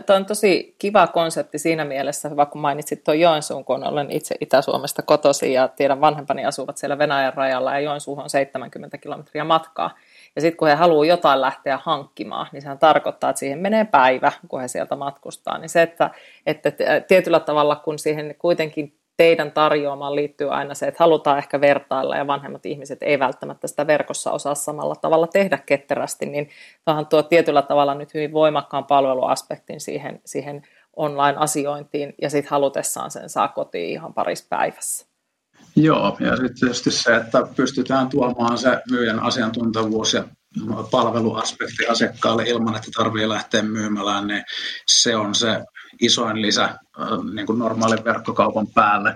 Toi 0.05 0.15
on 0.15 0.25
tosi 0.25 0.75
kiva 0.79 1.07
konsepti 1.07 1.59
siinä 1.59 1.85
mielessä, 1.85 2.35
vaikka 2.35 2.59
mainitsit 2.59 3.03
tuon 3.03 3.19
Joensuun, 3.19 3.65
kun 3.65 3.83
olen 3.83 4.11
itse 4.11 4.35
Itä-Suomesta 4.41 5.01
kotosi 5.01 5.53
ja 5.53 5.67
tiedän 5.67 6.01
vanhempani 6.01 6.45
asuvat 6.45 6.77
siellä 6.77 6.97
Venäjän 6.97 7.33
rajalla 7.33 7.71
ja 7.71 7.79
Joensuuhun 7.79 8.23
on 8.23 8.29
70 8.29 8.97
kilometriä 8.97 9.43
matkaa. 9.43 9.95
Ja 10.35 10.41
sitten 10.41 10.57
kun 10.57 10.67
he 10.67 10.73
haluaa 10.73 11.05
jotain 11.05 11.41
lähteä 11.41 11.79
hankkimaan, 11.83 12.47
niin 12.51 12.61
sehän 12.61 12.79
tarkoittaa, 12.79 13.29
että 13.29 13.39
siihen 13.39 13.59
menee 13.59 13.85
päivä, 13.85 14.31
kun 14.47 14.61
he 14.61 14.67
sieltä 14.67 14.95
matkustaa. 14.95 15.57
Niin 15.57 15.69
se, 15.69 15.81
että, 15.81 16.09
että 16.45 16.71
tietyllä 17.07 17.39
tavalla 17.39 17.75
kun 17.75 17.99
siihen 17.99 18.35
kuitenkin 18.39 18.98
teidän 19.19 19.51
tarjoamaan 19.51 20.15
liittyy 20.15 20.53
aina 20.53 20.73
se, 20.73 20.87
että 20.87 21.03
halutaan 21.03 21.37
ehkä 21.37 21.61
vertailla 21.61 22.17
ja 22.17 22.27
vanhemmat 22.27 22.65
ihmiset 22.65 23.03
ei 23.03 23.19
välttämättä 23.19 23.67
sitä 23.67 23.87
verkossa 23.87 24.31
osaa 24.31 24.55
samalla 24.55 24.95
tavalla 24.95 25.27
tehdä 25.27 25.57
ketterästi, 25.65 26.25
niin 26.25 26.49
tähän 26.85 27.07
tuo 27.07 27.23
tietyllä 27.23 27.61
tavalla 27.61 27.95
nyt 27.95 28.13
hyvin 28.13 28.33
voimakkaan 28.33 28.85
palveluaspektin 28.85 29.81
siihen, 29.81 30.21
siihen 30.25 30.61
online-asiointiin 30.95 32.13
ja 32.21 32.29
sitten 32.29 32.51
halutessaan 32.51 33.11
sen 33.11 33.29
saa 33.29 33.47
kotiin 33.47 33.89
ihan 33.89 34.13
parissa 34.13 34.45
päivässä. 34.49 35.05
Joo, 35.75 36.17
ja 36.19 36.35
sitten 36.35 36.59
tietysti 36.59 36.91
se, 36.91 37.15
että 37.15 37.47
pystytään 37.55 38.09
tuomaan 38.09 38.57
se 38.57 38.81
myyjän 38.91 39.19
asiantuntevuus 39.19 40.13
ja 40.13 40.23
palveluaspekti 40.91 41.87
asiakkaalle 41.87 42.43
ilman, 42.43 42.75
että 42.75 42.89
tarvii 42.97 43.29
lähteä 43.29 43.61
myymälään, 43.61 44.27
niin 44.27 44.43
se 44.87 45.15
on 45.15 45.35
se 45.35 45.63
isoin 46.01 46.41
lisä 46.41 46.69
niin 47.33 47.45
kuin 47.45 47.59
normaalin 47.59 48.03
verkkokaupan 48.03 48.67
päälle. 48.75 49.15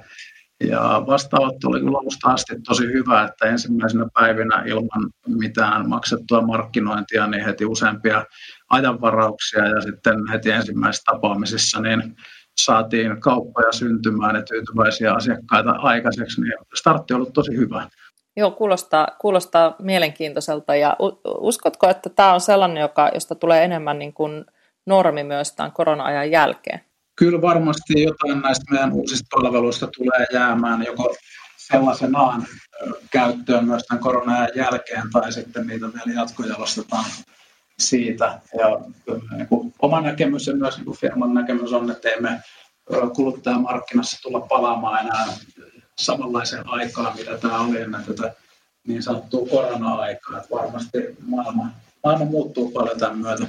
Ja 0.63 1.03
vastaanotto 1.07 1.67
oli 1.67 1.79
kyllä 1.79 1.97
alusta 1.97 2.29
asti 2.29 2.55
tosi 2.67 2.83
hyvä, 2.85 3.23
että 3.23 3.45
ensimmäisenä 3.45 4.05
päivinä 4.13 4.63
ilman 4.65 5.09
mitään 5.27 5.89
maksettua 5.89 6.41
markkinointia, 6.41 7.27
niin 7.27 7.45
heti 7.45 7.65
useampia 7.65 8.25
ajanvarauksia 8.69 9.67
ja 9.67 9.81
sitten 9.81 10.27
heti 10.27 10.51
ensimmäisissä 10.51 11.11
tapaamisissa 11.11 11.81
niin 11.81 12.15
saatiin 12.57 13.21
kauppoja 13.21 13.71
syntymään 13.71 14.35
ja 14.35 14.41
tyytyväisiä 14.41 15.13
asiakkaita 15.13 15.71
aikaiseksi, 15.71 16.41
niin 16.41 16.53
startti 16.75 17.13
on 17.13 17.17
ollut 17.17 17.33
tosi 17.33 17.57
hyvä. 17.57 17.87
Joo, 18.37 18.51
kuulostaa, 18.51 19.07
kuulostaa 19.21 19.75
mielenkiintoiselta 19.79 20.75
ja 20.75 20.95
uskotko, 21.37 21.89
että 21.89 22.09
tämä 22.09 22.33
on 22.33 22.41
sellainen, 22.41 22.81
joka, 22.81 23.11
josta 23.13 23.35
tulee 23.35 23.63
enemmän 23.63 23.99
niin 23.99 24.13
kuin 24.13 24.45
normi 24.85 25.23
myös 25.23 25.51
tämän 25.51 25.71
korona-ajan 25.71 26.31
jälkeen? 26.31 26.81
Kyllä 27.15 27.41
varmasti 27.41 28.03
jotain 28.03 28.41
näistä 28.41 28.65
meidän 28.71 28.91
uusista 28.91 29.27
palveluista 29.35 29.87
tulee 29.97 30.25
jäämään 30.33 30.83
joko 30.85 31.15
sellaisenaan 31.57 32.45
käyttöön 33.11 33.65
myös 33.65 33.83
tämän 33.83 34.03
korona 34.03 34.47
jälkeen 34.55 35.03
tai 35.11 35.31
sitten 35.31 35.67
niitä 35.67 35.85
vielä 35.85 36.19
jatkojalostetaan 36.21 37.05
siitä. 37.79 38.39
Ja 38.59 38.81
niin 39.37 39.47
kuin 39.47 39.73
oma 39.79 40.01
näkemys 40.01 40.47
ja 40.47 40.55
myös 40.55 40.75
niin 40.77 40.85
kuin 40.85 40.97
firman 40.97 41.33
näkemys 41.33 41.73
on, 41.73 41.91
että 41.91 42.09
emme 42.09 42.39
kuluttajamarkkinassa 43.15 44.21
tulla 44.21 44.39
palaamaan 44.39 45.05
enää 45.05 45.25
samanlaiseen 45.97 46.69
aikaan, 46.69 47.17
mitä 47.17 47.37
tämä 47.37 47.59
oli 47.59 47.81
ennen 47.81 48.03
tätä 48.03 48.33
niin 48.87 49.03
sanottua 49.03 49.47
korona-aikaa. 49.49 50.37
Että 50.37 50.55
varmasti 50.55 50.97
maailma, 51.27 51.67
maailma 52.03 52.25
muuttuu 52.25 52.71
paljon 52.71 52.99
tämän 52.99 53.17
myötä. 53.17 53.47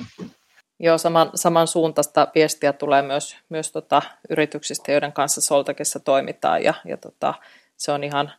Joo, 0.81 0.99
saman, 0.99 1.31
samansuuntaista 1.35 2.29
viestiä 2.35 2.73
tulee 2.73 3.03
myös, 3.03 3.37
myös 3.49 3.73
tota, 3.73 4.03
yrityksistä, 4.31 4.93
joiden 4.93 5.13
kanssa 5.13 5.41
Soltakissa 5.41 6.01
toimitaan 6.01 6.65
ja, 6.65 6.75
ja 6.85 6.97
tota, 6.97 7.35
se 7.77 7.93
on 7.93 8.05
ihan, 8.05 8.33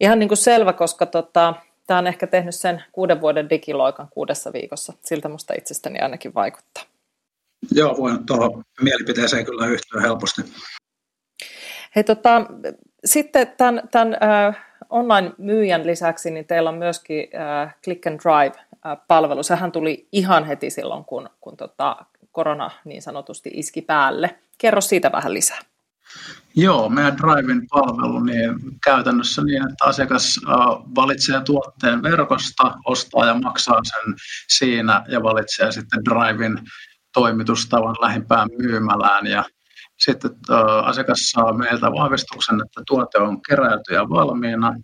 ihan 0.00 0.18
niin 0.18 0.28
kuin 0.28 0.38
selvä, 0.38 0.72
koska 0.72 1.06
tota, 1.06 1.54
tämä 1.86 1.98
on 1.98 2.06
ehkä 2.06 2.26
tehnyt 2.26 2.54
sen 2.54 2.84
kuuden 2.92 3.20
vuoden 3.20 3.50
digiloikan 3.50 4.08
kuudessa 4.10 4.52
viikossa. 4.52 4.92
Siltä 5.04 5.28
musta 5.28 5.54
itsestäni 5.58 5.98
ainakin 5.98 6.34
vaikuttaa. 6.34 6.84
Joo, 7.72 7.96
voin 7.98 8.26
tuohon 8.26 8.64
mielipiteeseen 8.80 9.44
kyllä 9.44 9.66
yhtyä 9.66 10.00
helposti. 10.00 10.42
Hei, 11.96 12.04
tota, 12.04 12.46
sitten 13.04 13.52
tämän, 13.56 13.82
tämän 13.90 14.16
äh, 14.22 14.66
online-myyjän 14.90 15.86
lisäksi 15.86 16.30
niin 16.30 16.46
teillä 16.46 16.70
on 16.70 16.78
myöskin 16.78 17.28
äh, 17.34 17.74
Click 17.84 18.06
and 18.06 18.20
Drive-palvelu. 18.20 19.42
Sehän 19.42 19.72
tuli 19.72 20.08
ihan 20.12 20.44
heti 20.44 20.70
silloin, 20.70 21.04
kun, 21.04 21.30
kun 21.40 21.56
tota, 21.56 21.96
korona 22.32 22.70
niin 22.84 23.02
sanotusti 23.02 23.50
iski 23.54 23.82
päälle. 23.82 24.38
Kerro 24.58 24.80
siitä 24.80 25.12
vähän 25.12 25.34
lisää. 25.34 25.58
Joo, 26.56 26.88
meidän 26.88 27.16
Drivein 27.16 27.66
palvelu 27.70 28.20
niin 28.20 28.54
käytännössä 28.84 29.42
niin, 29.42 29.62
että 29.62 29.84
asiakas 29.84 30.40
valitsee 30.94 31.40
tuotteen 31.40 32.02
verkosta, 32.02 32.74
ostaa 32.84 33.26
ja 33.26 33.34
maksaa 33.34 33.80
sen 33.84 34.14
siinä 34.48 35.04
ja 35.08 35.22
valitsee 35.22 35.72
sitten 35.72 36.04
Drivein 36.04 36.58
toimitustavan 37.14 37.96
lähimpään 38.00 38.48
myymälään 38.58 39.26
ja 39.26 39.44
sitten 39.98 40.30
asiakas 40.84 41.18
saa 41.18 41.52
meiltä 41.52 41.92
vahvistuksen, 41.92 42.60
että 42.66 42.82
tuote 42.86 43.18
on 43.18 43.42
keräilty 43.42 43.94
ja 43.94 44.08
valmiina 44.08 44.74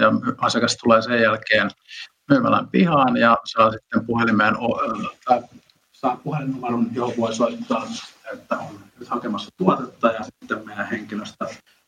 ja 0.00 0.12
asiakas 0.38 0.76
tulee 0.76 1.02
sen 1.02 1.22
jälkeen 1.22 1.70
myymälän 2.30 2.68
pihaan 2.68 3.16
ja 3.16 3.36
saa 3.44 3.70
sitten 3.70 4.06
puhelimeen, 4.06 4.54
tai 5.24 5.42
saa 5.92 6.16
puhelinnumeron, 6.16 6.90
johon 6.94 7.12
voi 7.16 7.34
soittaa, 7.34 7.86
että 8.32 8.58
on 8.58 8.80
nyt 8.98 9.08
hakemassa 9.08 9.50
tuotetta 9.56 10.08
ja 10.08 10.24
sitten 10.24 10.66
meidän 10.66 10.88
henkilöstö 10.88 11.46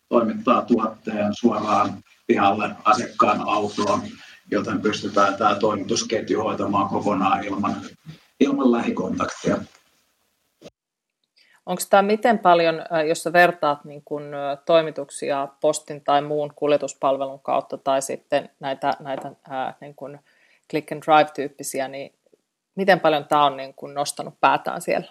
toimittaa 0.09 0.63
tuotteen 0.63 1.35
suoraan 1.35 1.99
pihalle 2.27 2.77
asiakkaan 2.85 3.41
autoon, 3.41 4.03
joten 4.51 4.81
pystytään 4.81 5.35
tämä 5.37 5.55
toimitusketju 5.55 6.43
hoitamaan 6.43 6.89
kokonaan 6.89 7.45
ilman, 7.45 7.77
ilman 8.41 8.73
lähikontaktia. 8.73 9.57
Onko 11.67 11.83
tämä 11.91 12.03
miten 12.03 12.39
paljon, 12.39 12.83
jos 13.09 13.23
sä 13.23 13.33
vertaat 13.33 13.85
niin 13.85 14.03
kun, 14.05 14.33
toimituksia 14.67 15.49
postin 15.61 16.05
tai 16.05 16.23
muun 16.23 16.53
kuljetuspalvelun 16.57 17.41
kautta 17.41 17.79
tai 17.79 18.03
sitten 18.03 18.51
näitä, 18.61 18.93
näitä 19.01 19.33
ää, 19.49 19.75
niin 19.81 19.95
kun 19.95 20.19
click 20.71 20.93
and 20.93 21.03
drive-tyyppisiä, 21.03 21.89
niin 21.89 22.15
miten 22.75 23.01
paljon 23.01 23.25
tämä 23.25 23.45
on 23.45 23.57
niin 23.57 23.75
kun 23.75 23.95
nostanut 23.95 24.41
päätään 24.41 24.83
siellä 24.83 25.09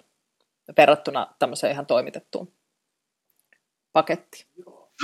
verrattuna 0.76 1.26
tämmöiseen 1.38 1.72
ihan 1.72 1.86
toimitettuun 1.86 2.52
pakettiin? 3.92 4.46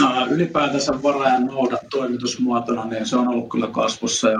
No, 0.00 0.26
ylipäätänsä 0.30 1.02
varaajan 1.02 1.46
noudat 1.46 1.80
toimitusmuotona, 1.90 2.84
niin 2.84 3.06
se 3.06 3.16
on 3.16 3.28
ollut 3.28 3.48
kyllä 3.50 3.66
kasvussa 3.66 4.30
jo 4.30 4.38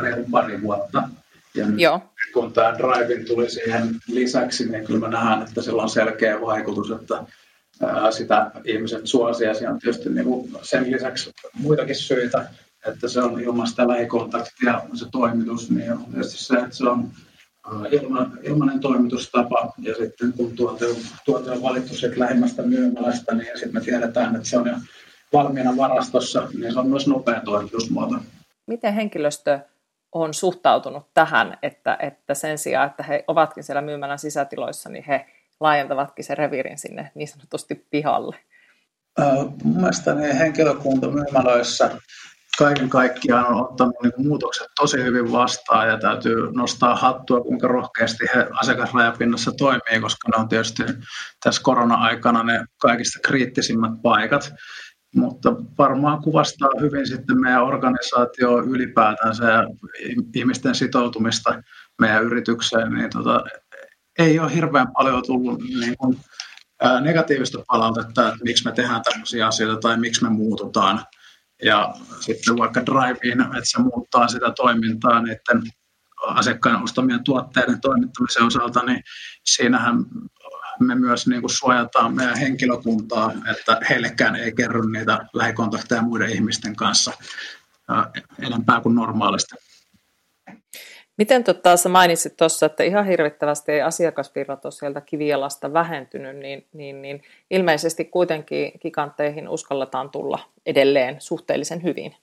reilu 0.00 0.24
pari 0.30 0.62
vuotta. 0.62 1.02
Ja 1.54 1.66
nyt, 1.66 1.80
Joo. 1.80 2.00
Kun 2.32 2.52
tämä 2.52 2.78
Drive 2.78 3.24
tuli 3.24 3.50
siihen 3.50 3.88
lisäksi, 4.06 4.70
niin 4.70 4.84
kyllä 4.84 5.00
me 5.00 5.08
nähdään, 5.08 5.42
että 5.42 5.62
sillä 5.62 5.82
on 5.82 5.90
selkeä 5.90 6.40
vaikutus, 6.40 6.90
että 6.90 7.24
sitä 8.10 8.50
ihmiset 8.64 9.06
suosia. 9.06 9.54
Siinä 9.54 9.72
on 9.72 9.78
tietysti 9.78 10.10
niin 10.10 10.24
kuin 10.24 10.50
sen 10.62 10.92
lisäksi 10.92 11.30
muitakin 11.54 11.96
syitä, 11.96 12.46
että 12.86 13.08
se 13.08 13.20
on 13.20 13.40
ilman 13.40 13.66
sitä 13.66 13.88
lähikontaktia 13.88 14.82
se 14.94 15.06
toimitus, 15.12 15.70
niin 15.70 15.92
on 15.92 16.04
tietysti 16.04 16.44
se, 16.44 16.54
että 16.54 16.76
se 16.76 16.88
on 16.88 17.10
ilman, 17.90 18.38
ilmainen 18.42 18.80
toimitustapa 18.80 19.72
ja 19.78 19.94
sitten 19.94 20.32
kun 20.32 20.56
tuote 20.56 20.86
on, 20.86 20.96
tuote 21.24 21.50
on 21.50 21.62
valittu 21.62 21.94
sieltä 21.94 22.18
lähimmästä 22.20 22.62
myymälästä, 22.62 23.34
niin 23.34 23.48
sitten 23.54 23.74
me 23.74 23.80
tiedetään, 23.80 24.36
että 24.36 24.48
se 24.48 24.58
on 24.58 24.68
jo 24.68 24.74
valmiina 25.32 25.76
varastossa, 25.76 26.48
niin 26.58 26.72
se 26.72 26.78
on 26.78 26.88
myös 26.88 27.06
nopea 27.06 27.40
toimitusmuoto. 27.44 28.14
Miten 28.66 28.94
henkilöstö 28.94 29.60
on 30.12 30.34
suhtautunut 30.34 31.06
tähän, 31.14 31.58
että, 31.62 31.96
että 32.00 32.34
sen 32.34 32.58
sijaan, 32.58 32.90
että 32.90 33.02
he 33.02 33.24
ovatkin 33.28 33.64
siellä 33.64 33.82
myymälän 33.82 34.18
sisätiloissa, 34.18 34.88
niin 34.88 35.04
he 35.04 35.26
laajentavatkin 35.60 36.24
sen 36.24 36.38
reviirin 36.38 36.78
sinne 36.78 37.10
niin 37.14 37.28
sanotusti 37.28 37.86
pihalle? 37.90 38.36
Mun 39.64 39.76
mielestä 39.76 40.14
niin 40.14 40.36
henkilökunta 40.36 41.08
myymälöissä 41.08 41.90
kaiken 42.60 42.88
kaikkiaan 42.88 43.46
on 43.46 43.60
ottanut 43.60 43.94
niin 44.02 44.12
muutokset 44.28 44.66
tosi 44.80 45.02
hyvin 45.02 45.32
vastaan 45.32 45.88
ja 45.88 45.98
täytyy 45.98 46.52
nostaa 46.52 46.94
hattua, 46.94 47.40
kuinka 47.40 47.68
rohkeasti 47.68 48.24
he 48.34 48.46
asiakasrajapinnassa 48.60 49.52
toimii, 49.52 50.00
koska 50.00 50.28
ne 50.28 50.42
on 50.42 50.48
tietysti 50.48 50.82
tässä 51.44 51.62
korona-aikana 51.62 52.42
ne 52.42 52.64
kaikista 52.78 53.18
kriittisimmät 53.24 53.92
paikat. 54.02 54.52
Mutta 55.14 55.56
varmaan 55.78 56.22
kuvastaa 56.22 56.70
hyvin 56.80 57.06
sitten 57.06 57.40
meidän 57.40 57.64
organisaatio 57.64 58.58
ylipäätänsä 58.62 59.44
ja 59.44 59.64
ihmisten 60.34 60.74
sitoutumista 60.74 61.62
meidän 62.00 62.24
yritykseen, 62.24 62.92
niin 62.92 63.10
tota, 63.10 63.44
ei 64.18 64.38
ole 64.38 64.54
hirveän 64.54 64.92
paljon 64.92 65.22
tullut 65.26 65.62
niin 65.62 65.96
kuin, 65.98 66.16
negatiivista 67.00 67.58
palautetta, 67.66 68.28
että 68.28 68.44
miksi 68.44 68.64
me 68.64 68.72
tehdään 68.72 69.02
tämmöisiä 69.02 69.46
asioita 69.46 69.80
tai 69.80 69.96
miksi 69.96 70.22
me 70.22 70.30
muututaan. 70.30 71.04
Ja 71.62 71.94
sitten 72.20 72.58
vaikka 72.58 72.86
Drivein, 72.86 73.40
että 73.40 73.60
se 73.64 73.82
muuttaa 73.82 74.28
sitä 74.28 74.52
toimintaa 74.56 75.22
niiden 75.22 75.62
asiakkaan 76.26 76.82
ostamien 76.82 77.24
tuotteiden 77.24 77.80
toimittamisen 77.80 78.42
osalta, 78.42 78.82
niin 78.82 79.02
siinähän 79.44 80.04
me 80.80 80.94
myös 80.94 81.26
niin 81.26 81.40
kuin 81.40 81.50
suojataan 81.50 82.14
meidän 82.14 82.36
henkilökuntaa, 82.38 83.32
että 83.50 83.80
heillekään 83.90 84.36
ei 84.36 84.52
kerro 84.52 84.84
niitä 84.84 85.18
lähikontakteja 85.32 86.02
muiden 86.02 86.30
ihmisten 86.30 86.76
kanssa 86.76 87.12
enempää 88.38 88.80
kuin 88.80 88.94
normaalisti. 88.94 89.54
Miten 91.16 91.44
tota, 91.44 91.76
sä 91.76 91.88
mainitsit 91.88 92.36
tuossa, 92.36 92.66
että 92.66 92.82
ihan 92.82 93.06
hirvittävästi 93.06 93.72
ei 93.72 93.82
asiakasvirrat 93.82 94.64
ole 94.64 94.72
sieltä 94.72 95.00
kivialasta 95.00 95.72
vähentynyt, 95.72 96.36
niin, 96.36 96.66
niin, 96.72 97.02
niin 97.02 97.22
ilmeisesti 97.50 98.04
kuitenkin 98.04 98.72
gigantteihin 98.82 99.48
uskalletaan 99.48 100.10
tulla 100.10 100.38
edelleen 100.66 101.16
suhteellisen 101.18 101.82
hyvin. 101.82 102.14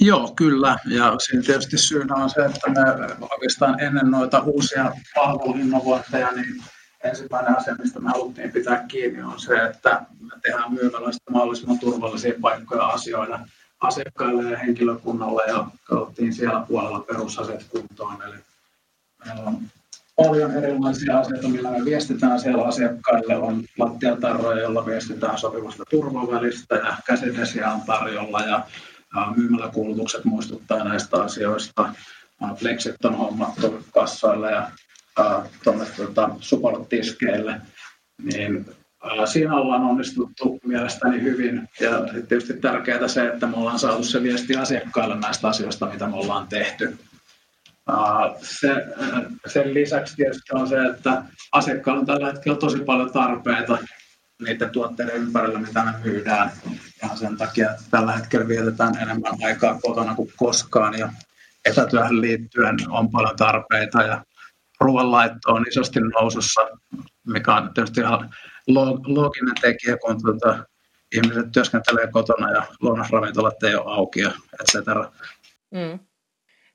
Joo, 0.00 0.32
kyllä. 0.36 0.76
Ja 0.86 1.14
siinä 1.18 1.42
tietysti 1.42 1.78
syynä 1.78 2.14
on 2.14 2.30
se, 2.30 2.44
että 2.44 2.70
me 2.70 3.26
oikeastaan 3.30 3.80
ennen 3.80 4.10
noita 4.10 4.42
uusia 4.42 4.92
palveluinnovointeja, 5.14 6.30
niin 6.32 6.62
ensimmäinen 7.04 7.58
asia, 7.58 7.74
mistä 7.74 8.00
me 8.00 8.10
haluttiin 8.10 8.52
pitää 8.52 8.84
kiinni, 8.88 9.22
on 9.22 9.40
se, 9.40 9.54
että 9.54 10.02
me 10.20 10.30
tehdään 10.42 10.72
myymälöistä 10.72 11.30
mahdollisimman 11.30 11.78
turvallisia 11.78 12.34
paikkoja 12.40 12.86
asioida 12.86 13.40
asiakkaille 13.80 14.50
ja 14.50 14.58
henkilökunnalle 14.58 15.42
ja 15.46 15.66
katsottiin 15.84 16.32
siellä 16.32 16.64
puolella 16.68 17.00
perusaset 17.00 17.66
kuntoon. 17.68 18.22
Eli 18.22 18.36
meillä 19.26 19.42
on 19.42 19.58
paljon 20.16 20.50
erilaisia 20.50 21.18
asioita, 21.18 21.48
millä 21.48 21.70
me 21.70 21.84
viestitään 21.84 22.40
siellä 22.40 22.64
asiakkaille. 22.64 23.36
On 23.36 23.64
lattiatarroja, 23.78 24.62
joilla 24.62 24.86
viestitään 24.86 25.38
sopivasta 25.38 25.84
turvavälistä 25.90 26.74
ja 26.74 26.96
käsidesiä 27.06 27.72
on 27.72 27.80
tarjolla 27.80 28.40
ja 28.40 28.66
myymäläkuulutukset 29.36 30.24
muistuttaa 30.24 30.84
näistä 30.84 31.22
asioista. 31.22 31.94
Flexit 32.56 33.04
on 33.04 33.14
hommattu 33.14 33.84
kassoille 33.94 34.50
ja 34.50 34.70
tuonne 35.64 35.86
tuota, 35.96 36.30
support-tiskeille. 36.40 37.60
Niin 38.22 38.66
Siinä 39.32 39.54
ollaan 39.54 39.82
onnistuttu 39.82 40.60
mielestäni 40.64 41.22
hyvin 41.22 41.68
ja 41.80 41.90
tietysti 42.28 42.54
tärkeää 42.54 43.08
se, 43.08 43.28
että 43.28 43.46
me 43.46 43.56
ollaan 43.56 43.78
saatu 43.78 44.04
se 44.04 44.22
viesti 44.22 44.56
asiakkaille 44.56 45.20
näistä 45.20 45.48
asioista, 45.48 45.86
mitä 45.86 46.06
me 46.06 46.16
ollaan 46.16 46.48
tehty. 46.48 46.98
Se, 48.42 48.86
sen 49.46 49.74
lisäksi 49.74 50.16
tietysti 50.16 50.52
on 50.52 50.68
se, 50.68 50.84
että 50.84 51.22
asiakkailla 51.52 52.00
on 52.00 52.06
tällä 52.06 52.26
hetkellä 52.26 52.58
tosi 52.58 52.78
paljon 52.78 53.12
tarpeita 53.12 53.78
niiden 54.44 54.70
tuotteiden 54.70 55.16
ympärillä, 55.16 55.58
mitä 55.58 55.84
me 55.84 55.92
myydään. 56.04 56.52
Ja 57.02 57.08
sen 57.16 57.36
takia 57.36 57.68
tällä 57.90 58.12
hetkellä 58.12 58.48
vietetään 58.48 58.96
enemmän 58.96 59.34
aikaa 59.44 59.78
kotona 59.82 60.14
kuin 60.14 60.32
koskaan 60.36 60.98
ja 60.98 61.12
etätyöhön 61.64 62.20
liittyen 62.20 62.76
on 62.88 63.10
paljon 63.10 63.36
tarpeita 63.36 64.02
ja 64.02 64.24
ruoanlaitto 64.82 65.52
on 65.52 65.64
isosti 65.68 66.00
nousussa, 66.00 66.60
mikä 67.26 67.54
on 67.54 67.74
tietysti 67.74 68.00
ihan 68.00 68.30
looginen 69.06 69.54
tekijä, 69.60 69.96
kun 69.96 70.22
tuota, 70.22 70.64
ihmiset 71.14 71.52
työskentelee 71.52 72.06
kotona 72.06 72.50
ja 72.50 72.62
lounasravintolat 72.80 73.62
ei 73.62 73.74
ole 73.74 73.94
auki 73.94 74.22
et 74.22 74.66
cetera. 74.72 75.12
Mm. 75.70 75.98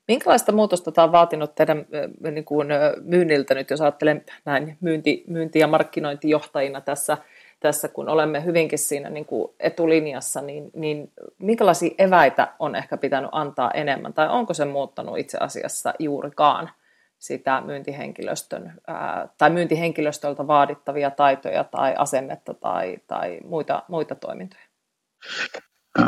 Minkälaista 0.08 0.52
muutosta 0.52 0.92
tämä 0.92 1.04
on 1.04 1.12
vaatinut 1.12 1.54
teidän 1.54 1.86
niin 2.30 2.44
kuin, 2.44 2.68
myynniltä 3.02 3.54
nyt, 3.54 3.70
jos 3.70 3.80
ajattelen 3.80 4.24
näin 4.44 4.78
myynti, 4.80 5.24
myynti- 5.26 5.58
ja 5.58 5.66
markkinointijohtajina 5.66 6.80
tässä, 6.80 7.18
tässä, 7.60 7.88
kun 7.88 8.08
olemme 8.08 8.44
hyvinkin 8.44 8.78
siinä 8.78 9.10
niin 9.10 9.24
kuin 9.24 9.52
etulinjassa, 9.60 10.40
niin, 10.40 10.70
niin 10.74 11.12
minkälaisia 11.38 11.94
eväitä 11.98 12.54
on 12.58 12.76
ehkä 12.76 12.96
pitänyt 12.96 13.30
antaa 13.32 13.70
enemmän, 13.70 14.12
tai 14.14 14.28
onko 14.28 14.54
se 14.54 14.64
muuttanut 14.64 15.18
itse 15.18 15.38
asiassa 15.40 15.94
juurikaan? 15.98 16.70
Sitä 17.18 17.60
myyntihenkilöstön 17.60 18.72
ää, 18.86 19.28
tai 19.38 19.50
myyntihenkilöstöltä 19.50 20.46
vaadittavia 20.46 21.10
taitoja 21.10 21.64
tai 21.64 21.94
asennetta 21.98 22.54
tai, 22.54 22.96
tai 23.06 23.38
muita, 23.44 23.82
muita 23.88 24.14
toimintoja? 24.14 24.62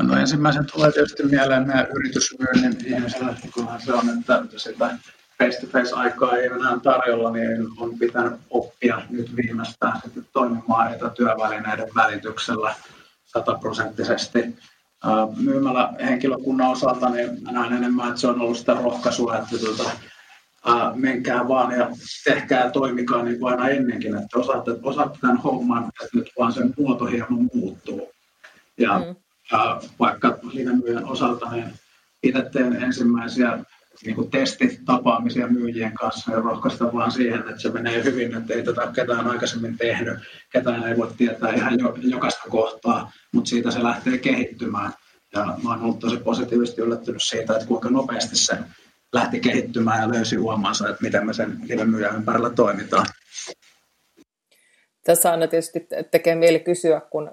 No 0.03 0.17
ensimmäisen 0.17 0.67
tulee 0.73 0.93
tietysti 0.93 1.23
mieleen 1.23 1.67
meidän 1.67 1.87
yritysmyynnin 1.95 2.77
ihmiselle, 2.87 3.35
kunhan 3.55 3.81
se 3.81 3.93
on, 3.93 4.05
että 4.19 4.43
sitä 4.57 4.91
face-to-face-aikaa 5.39 6.37
ei 6.37 6.47
enää 6.47 6.79
tarjolla, 6.83 7.31
niin 7.31 7.67
on 7.79 7.99
pitänyt 7.99 8.41
oppia 8.51 9.03
nyt 9.11 9.37
viimeistään 9.37 10.01
sitten 10.05 10.27
toimimaan 10.33 10.95
etätyövälineiden 10.95 11.89
välityksellä 11.95 12.75
sataprosenttisesti 13.25 14.57
myymällä 15.37 15.93
henkilökunnan 16.01 16.71
osalta, 16.71 17.11
niin 17.11 17.45
näen 17.51 17.73
enemmän, 17.73 18.09
että 18.09 18.21
se 18.21 18.27
on 18.27 18.41
ollut 18.41 18.57
sitä 18.57 18.75
rohkaisua, 18.75 19.37
että 19.37 19.59
tuota, 19.59 19.91
ää, 20.67 20.93
menkää 20.95 21.49
vaan 21.49 21.79
ja 21.79 21.91
tehkää 22.25 22.65
ja 22.65 22.71
toimikaa 22.71 23.23
niin 23.23 23.39
kuin 23.39 23.53
aina 23.53 23.69
ennenkin, 23.69 24.17
että 24.17 24.39
osaatte, 24.39 24.71
osaatte 24.83 25.19
tämän 25.21 25.37
homman, 25.37 25.85
että 25.85 26.19
nyt 26.19 26.31
vaan 26.39 26.53
sen 26.53 26.75
muoto 26.79 27.05
hieman 27.05 27.51
muuttuu. 27.55 28.11
Ja 28.79 28.99
mm. 28.99 29.17
ää, 29.53 29.81
vaikka 29.99 30.39
linemyyjän 30.53 31.05
osalta, 31.05 31.51
niin 31.51 31.73
itse 32.23 32.43
teen 32.53 32.83
ensimmäisiä 32.83 33.59
niin 34.05 34.15
kuin 34.15 34.31
testitapaamisia 34.31 35.47
myyjien 35.47 35.95
kanssa 35.95 36.33
ja 36.33 36.41
rohkaista 36.41 36.93
vaan 36.93 37.13
siihen, 37.13 37.41
että 37.41 37.59
se 37.59 37.71
menee 37.71 38.05
hyvin, 38.05 38.37
että 38.37 38.55
ei 38.55 38.63
tätä 38.63 38.93
ketään 38.95 39.27
aikaisemmin 39.27 39.79
tehnyt, 39.79 40.19
ketään 40.53 40.89
ei 40.89 40.97
voi 40.97 41.13
tietää 41.17 41.53
ihan 41.53 41.79
jo, 41.79 41.97
jokaista 42.01 42.43
kohtaa, 42.49 43.13
mutta 43.33 43.49
siitä 43.49 43.71
se 43.71 43.83
lähtee 43.83 44.19
kehittymään. 44.19 44.93
Ja 45.35 45.45
mä 45.63 45.71
oon 45.71 45.83
ollut 45.83 45.99
tosi 45.99 46.17
positiivisesti 46.17 46.81
yllättynyt 46.81 47.23
siitä, 47.23 47.53
että 47.53 47.67
kuinka 47.67 47.91
nopeasti 47.91 48.37
se 48.37 48.59
lähti 49.13 49.41
kehittymään 49.41 50.03
ja 50.03 50.13
löysi 50.13 50.39
uomansa, 50.39 50.89
että 50.89 51.03
miten 51.03 51.27
me 51.27 51.33
sen 51.33 51.59
live 51.63 52.17
ympärillä 52.17 52.51
toimitaan. 52.51 53.07
Tässä 55.05 55.31
aina 55.31 55.47
tietysti 55.47 55.87
tekee 56.11 56.35
mieli 56.35 56.61
kysyä, 56.61 57.01
kun 57.11 57.31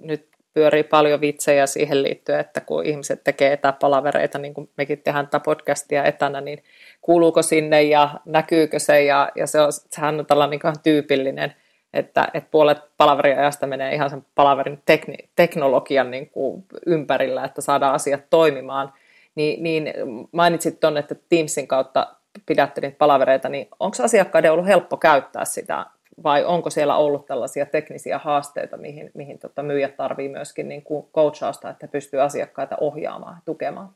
nyt 0.00 0.28
pyörii 0.54 0.82
paljon 0.82 1.20
vitsejä 1.20 1.66
siihen 1.66 2.02
liittyen, 2.02 2.40
että 2.40 2.60
kun 2.60 2.84
ihmiset 2.84 3.24
tekee 3.24 3.52
etäpalavereita, 3.52 4.38
niin 4.38 4.54
kuin 4.54 4.70
mekin 4.76 5.02
tehdään 5.02 5.26
tätä 5.26 5.40
podcastia 5.40 6.04
etänä, 6.04 6.40
niin 6.40 6.62
kuuluuko 7.02 7.42
sinne 7.42 7.82
ja 7.82 8.20
näkyykö 8.24 8.78
se, 8.78 9.04
ja, 9.04 9.28
ja 9.34 9.46
se 9.46 9.60
on, 9.60 9.72
sehän 9.72 10.20
on 10.20 10.26
tällainen 10.26 10.60
niin 10.64 10.82
tyypillinen, 10.82 11.54
että, 11.92 12.28
että 12.34 12.50
puolet 12.50 12.78
palaveriajasta 12.96 13.66
menee 13.66 13.94
ihan 13.94 14.10
sen 14.10 14.26
palaverin 14.34 14.82
tekni, 14.86 15.16
teknologian 15.36 16.10
niin 16.10 16.30
kuin 16.30 16.64
ympärillä, 16.86 17.44
että 17.44 17.60
saadaan 17.60 17.94
asiat 17.94 18.30
toimimaan, 18.30 18.92
niin, 19.36 19.62
niin 19.62 19.92
mainitsit 20.32 20.80
tuonne, 20.80 21.00
että 21.00 21.14
Teamsin 21.28 21.68
kautta 21.68 22.16
pidätte 22.46 22.80
niitä 22.80 22.98
palavereita, 22.98 23.48
niin 23.48 23.68
onko 23.80 23.96
asiakkaiden 24.02 24.52
ollut 24.52 24.66
helppo 24.66 24.96
käyttää 24.96 25.44
sitä 25.44 25.86
vai 26.24 26.44
onko 26.44 26.70
siellä 26.70 26.96
ollut 26.96 27.26
tällaisia 27.26 27.66
teknisiä 27.66 28.18
haasteita, 28.18 28.76
mihin, 28.76 29.10
mihin 29.14 29.38
tota 29.38 29.62
myyjät 29.62 29.96
tarvii 29.96 30.28
myöskin 30.28 30.68
niin 30.68 30.82
kuin 30.82 31.06
coachausta, 31.14 31.70
että 31.70 31.88
pystyy 31.88 32.20
asiakkaita 32.20 32.76
ohjaamaan 32.80 33.36
ja 33.36 33.42
tukemaan? 33.44 33.94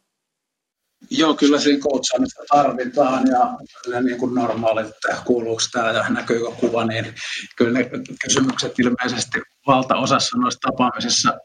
Joo, 1.10 1.34
kyllä 1.34 1.58
siinä 1.58 1.82
coachaamista 1.82 2.42
tarvitaan 2.48 3.26
ja 3.30 4.00
niin 4.02 4.18
kuin 4.18 4.34
normaalit, 4.34 4.86
että 4.86 5.22
kuuluuko 5.24 5.62
tämä 5.72 5.92
ja 5.92 6.08
näkyykö 6.08 6.50
kuva, 6.60 6.84
niin 6.84 7.14
kyllä 7.56 7.78
ne 7.78 7.90
kysymykset 8.24 8.78
ilmeisesti 8.78 9.38
valtaosassa 9.66 10.38
noissa 10.38 10.60
tapaamisissa, 10.70 11.38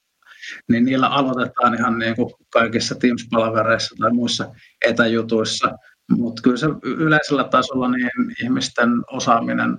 niin 0.69 0.85
niillä 0.85 1.07
aloitetaan 1.07 1.75
ihan 1.75 1.99
niin 1.99 2.15
kuin 2.15 2.33
kaikissa 2.49 2.95
Teams-palavereissa 2.95 3.95
tai 3.99 4.11
muissa 4.11 4.51
etäjutuissa, 4.85 5.71
mutta 6.11 6.41
kyllä 6.41 6.57
se 6.57 6.67
yleisellä 6.83 7.43
tasolla 7.43 7.91
niin 7.91 8.09
ihmisten 8.43 8.89
osaaminen 9.11 9.77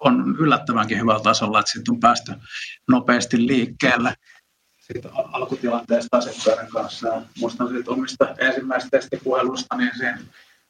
on 0.00 0.36
yllättävänkin 0.38 1.00
hyvällä 1.00 1.22
tasolla, 1.22 1.60
että 1.60 1.72
siitä 1.72 1.92
on 1.92 2.00
päästy 2.00 2.32
nopeasti 2.88 3.46
liikkeelle 3.46 4.14
siitä 4.78 5.08
alkutilanteesta 5.12 6.16
asiakkaiden 6.16 6.72
kanssa. 6.72 7.22
Muistan 7.40 7.68
siitä 7.68 7.90
omista 7.90 8.34
ensimmäistä 8.38 8.88
testipuhelusta, 8.90 9.76
niin 9.76 9.90
siinä 9.96 10.18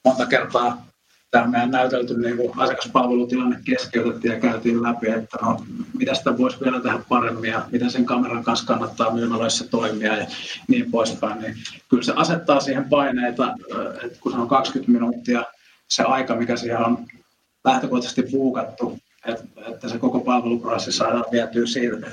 monta 0.04 0.26
kertaa 0.26 0.86
tämä 1.30 1.46
meidän 1.46 1.70
näytelty 1.70 2.18
niin 2.18 2.36
kuin 2.36 2.52
asiakaspalvelutilanne 2.56 3.60
keskeytettiin 3.64 4.34
ja 4.34 4.40
käytiin 4.40 4.82
läpi, 4.82 5.10
että 5.10 5.38
no, 5.42 5.64
mitä 5.98 6.14
sitä 6.14 6.38
voisi 6.38 6.60
vielä 6.64 6.80
tehdä 6.80 6.98
paremmin 7.08 7.50
ja 7.50 7.68
miten 7.72 7.90
sen 7.90 8.06
kameran 8.06 8.44
kanssa 8.44 8.66
kannattaa 8.66 9.14
myymälöissä 9.14 9.68
toimia 9.68 10.16
ja 10.16 10.26
niin 10.68 10.90
poispäin. 10.90 11.40
Niin 11.40 11.54
kyllä 11.88 12.02
se 12.02 12.12
asettaa 12.16 12.60
siihen 12.60 12.88
paineita, 12.88 13.54
että 14.04 14.20
kun 14.20 14.32
se 14.32 14.38
on 14.38 14.48
20 14.48 14.92
minuuttia 14.92 15.44
se 15.88 16.02
aika, 16.02 16.36
mikä 16.36 16.56
siihen 16.56 16.86
on 16.86 17.06
lähtökohtaisesti 17.64 18.22
puukattu, 18.22 18.98
että, 19.26 19.88
se 19.88 19.98
koko 19.98 20.20
palveluprosessi 20.20 20.92
saadaan 20.92 21.24
vietyä 21.32 21.64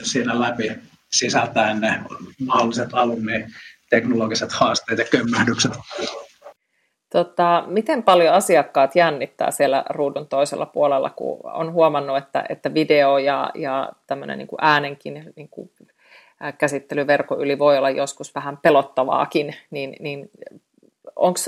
siinä 0.04 0.40
läpi 0.40 0.72
sisältäen 1.12 1.82
ne 1.82 2.04
mahdolliset 2.46 2.90
alumni 2.94 3.46
teknologiset 3.90 4.52
haasteet 4.52 5.00
ja 5.00 5.06
kömmähdykset. 5.12 5.72
Tota, 7.16 7.64
miten 7.68 8.04
paljon 8.04 8.34
asiakkaat 8.34 8.96
jännittää 8.96 9.52
siellä 9.52 9.84
ruudun 9.90 10.28
toisella 10.28 10.66
puolella, 10.66 11.10
kun 11.10 11.40
on 11.44 11.74
huomannut, 11.74 12.18
että, 12.18 12.46
että 12.50 12.74
video 12.74 13.18
ja, 13.18 13.52
ja 13.54 13.92
tämmöinen 14.08 14.38
niin 14.38 14.48
äänenkin 14.62 15.34
niin 15.36 15.50
kuin 15.50 15.70
yli 17.40 17.60
voi 17.60 17.78
olla 17.78 17.90
joskus 17.90 18.36
vähän 18.36 18.58
pelottavaakin, 18.58 19.56
niin, 19.72 19.96
niin 20.00 20.30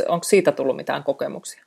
onko 0.08 0.24
siitä 0.24 0.52
tullut 0.52 0.76
mitään 0.76 1.04
kokemuksia? 1.04 1.64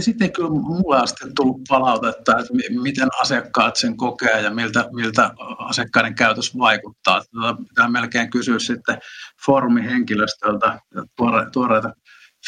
Sitten 0.00 0.32
kyllä 0.32 0.50
mulle 0.50 0.96
asti 0.96 1.24
tullut 1.36 1.60
palautetta, 1.68 2.38
että 2.38 2.52
miten 2.82 3.08
asiakkaat 3.22 3.76
sen 3.76 3.96
kokee 3.96 4.40
ja 4.40 4.50
miltä, 4.50 4.84
miltä 4.92 5.30
asiakkaiden 5.58 6.14
käytös 6.14 6.58
vaikuttaa. 6.58 7.20
Tätä 7.20 7.54
pitää 7.68 7.88
melkein 7.88 8.30
kysyä 8.30 8.58
sitten 8.58 8.98
foorumihenkilöstöltä 9.46 10.80
tuore, 11.16 11.50
tuoreita 11.52 11.92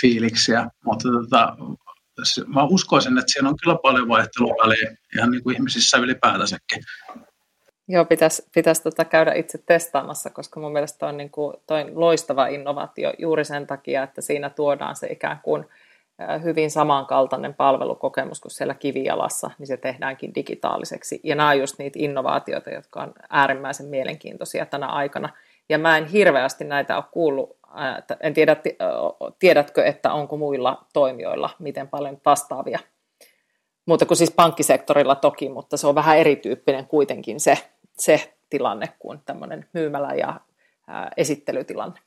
fiiliksiä, 0.00 0.66
mutta 0.84 1.08
tota, 1.12 1.56
mä 2.46 2.64
uskoisin, 2.64 3.18
että 3.18 3.32
siinä 3.32 3.48
on 3.48 3.56
kyllä 3.62 3.76
paljon 3.82 4.08
vaihteluväliä 4.08 4.96
ihan 5.16 5.30
niin 5.30 5.42
kuin 5.42 5.56
ihmisissä 5.56 5.98
ylipäätänsäkin. 5.98 6.82
Joo, 7.88 8.04
pitäisi, 8.04 8.42
pitäisi 8.54 8.82
tota 8.82 9.04
käydä 9.04 9.32
itse 9.32 9.58
testaamassa, 9.66 10.30
koska 10.30 10.60
mun 10.60 10.72
mielestä 10.72 11.06
on 11.06 11.16
niin 11.16 11.30
kuin 11.30 11.56
toi 11.66 11.90
loistava 11.94 12.46
innovaatio 12.46 13.12
juuri 13.18 13.44
sen 13.44 13.66
takia, 13.66 14.02
että 14.02 14.20
siinä 14.20 14.50
tuodaan 14.50 14.96
se 14.96 15.06
ikään 15.06 15.40
kuin– 15.42 15.64
hyvin 16.42 16.70
samankaltainen 16.70 17.54
palvelukokemus 17.54 18.40
kuin 18.40 18.52
siellä 18.52 18.74
kivijalassa, 18.74 19.50
niin 19.58 19.66
se 19.66 19.76
tehdäänkkin 19.76 20.34
digitaaliseksi. 20.34 21.20
Ja 21.24 21.34
nämä 21.34 21.48
on 21.48 21.58
just 21.58 21.78
niitä 21.78 21.98
innovaatioita, 21.98 22.70
jotka 22.70 23.02
on 23.02 23.12
äärimmäisen 23.30 23.86
mielenkiintoisia 23.86 24.66
tänä 24.66 24.86
aikana. 24.86 25.28
Ja 25.68 25.78
mä 25.78 25.98
en 25.98 26.06
hirveästi 26.06 26.64
näitä 26.64 26.96
ole 26.96 27.04
kuullut, 27.10 27.56
en 28.20 28.34
tiedä, 28.34 28.56
tiedätkö, 29.38 29.84
että 29.84 30.12
onko 30.12 30.36
muilla 30.36 30.86
toimijoilla 30.92 31.50
miten 31.58 31.88
paljon 31.88 32.20
vastaavia. 32.24 32.78
Muuta 33.86 34.06
kuin 34.06 34.18
siis 34.18 34.30
pankkisektorilla 34.30 35.14
toki, 35.14 35.48
mutta 35.48 35.76
se 35.76 35.86
on 35.86 35.94
vähän 35.94 36.18
erityyppinen 36.18 36.86
kuitenkin 36.86 37.40
se, 37.40 37.58
se 37.98 38.34
tilanne 38.50 38.88
kuin 38.98 39.20
tämmöinen 39.26 39.68
myymälä- 39.72 40.14
ja 40.14 40.40
esittelytilanne. 41.16 42.00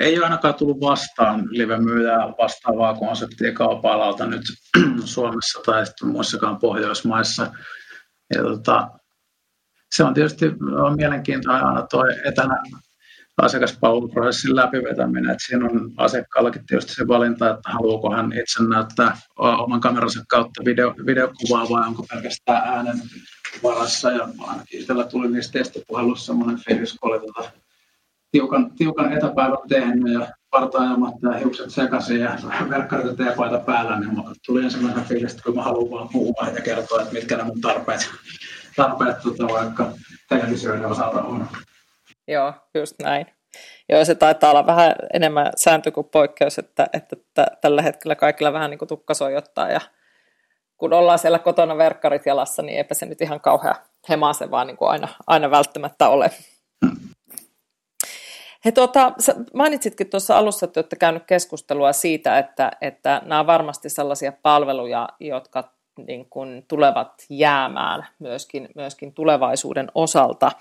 Ei 0.00 0.18
ole 0.18 0.24
ainakaan 0.24 0.54
tullut 0.54 0.80
vastaan 0.80 1.44
live-myyjää 1.50 2.34
vastaavaa 2.38 2.94
konseptia 2.94 3.52
kaupalalta 3.52 4.26
nyt 4.26 4.42
Suomessa 5.04 5.60
tai 5.66 5.84
muissakaan 6.04 6.58
Pohjoismaissa. 6.58 7.52
Ja 8.34 8.42
tota, 8.42 8.88
se 9.90 10.04
on 10.04 10.14
tietysti 10.14 10.46
on 10.84 10.96
mielenkiintoinen 10.96 11.64
aina 11.64 11.86
tuo 11.90 12.04
etänä 12.24 12.62
asiakaspalveluprosessin 13.42 14.56
läpivetäminen. 14.56 15.30
Että 15.30 15.46
siinä 15.46 15.66
on 15.66 15.92
asiakkaallakin 15.96 16.66
tietysti 16.66 16.94
se 16.94 17.08
valinta, 17.08 17.50
että 17.50 17.70
haluuko 17.70 18.14
hän 18.14 18.32
itse 18.32 18.62
näyttää 18.62 19.16
oman 19.36 19.80
kameransa 19.80 20.24
kautta 20.28 20.64
video, 20.64 20.94
videokuvaa 21.06 21.68
vai 21.70 21.88
onko 21.88 22.06
pelkästään 22.10 22.68
äänen 22.68 23.02
varassa. 23.62 24.10
Ja 24.10 24.28
ainakin 24.38 24.80
itsellä 24.80 25.04
tuli 25.04 25.30
niistä 25.30 25.58
testipuhelussa 25.58 26.32
sellainen 26.32 26.64
fiilis, 26.68 26.98
kun 27.00 27.10
oli 27.10 27.20
tota 27.20 27.50
tiukan, 28.30 28.70
tiukan 28.70 29.12
etäpäivän 29.12 29.58
tehnyt 29.68 30.12
ja 30.12 30.28
partaajamatta 30.50 31.28
ja 31.28 31.38
hiukset 31.38 31.70
sekaisin 31.70 32.20
ja 32.20 32.38
verkkarit 32.70 33.06
ja 33.06 33.14
teepaita 33.14 33.58
päällä, 33.58 34.00
niin 34.00 34.22
tuli 34.46 34.64
ensimmäisenä 34.64 35.04
fiilis, 35.04 35.30
että 35.30 35.42
kun 35.42 35.54
mä 35.54 35.62
haluan 35.62 35.90
vaan 35.90 36.08
puhua 36.08 36.48
ja 36.54 36.62
kertoa, 36.62 37.00
että 37.00 37.14
mitkä 37.14 37.36
ne 37.36 37.42
mun 37.42 37.60
tarpeet, 37.60 38.10
tarpeet 38.76 39.16
tota, 39.22 39.46
vaikka 39.48 39.92
televisioiden 40.28 40.86
osalta 40.86 41.22
on. 41.22 41.48
Joo, 42.32 42.52
just 42.74 42.94
näin. 43.02 43.26
Joo, 43.88 44.04
se 44.04 44.14
taitaa 44.14 44.50
olla 44.50 44.66
vähän 44.66 44.94
enemmän 45.12 45.52
sääntö 45.56 45.90
kuin 45.90 46.08
poikkeus, 46.08 46.58
että, 46.58 46.86
että 46.92 47.16
tällä 47.60 47.82
hetkellä 47.82 48.14
kaikilla 48.14 48.52
vähän 48.52 48.70
niin 48.70 48.78
kuin 48.78 48.88
tukka 48.88 49.14
sojottaa 49.14 49.70
ja 49.70 49.80
kun 50.76 50.92
ollaan 50.92 51.18
siellä 51.18 51.38
kotona 51.38 51.76
verkkarit 51.76 52.26
jalassa, 52.26 52.62
niin 52.62 52.78
eipä 52.78 52.94
se 52.94 53.06
nyt 53.06 53.20
ihan 53.20 53.40
kauhean 53.40 53.74
hemaase 54.08 54.50
vaan 54.50 54.66
niin 54.66 54.76
kuin 54.76 54.90
aina, 54.90 55.08
aina 55.26 55.50
välttämättä 55.50 56.08
ole. 56.08 56.30
He, 58.64 58.72
tuota, 58.72 59.12
mainitsitkin 59.54 60.10
tuossa 60.10 60.38
alussa, 60.38 60.66
että 60.66 60.80
olette 60.80 60.96
käynyt 60.96 61.22
keskustelua 61.26 61.92
siitä, 61.92 62.38
että, 62.38 62.70
että 62.80 63.22
nämä 63.24 63.40
on 63.40 63.46
varmasti 63.46 63.88
sellaisia 63.90 64.32
palveluja, 64.42 65.08
jotka 65.20 65.72
niin 66.06 66.26
kuin 66.30 66.64
tulevat 66.68 67.12
jäämään 67.30 68.06
myöskin, 68.18 68.68
myöskin 68.74 69.14
tulevaisuuden 69.14 69.90
osalta. 69.94 70.52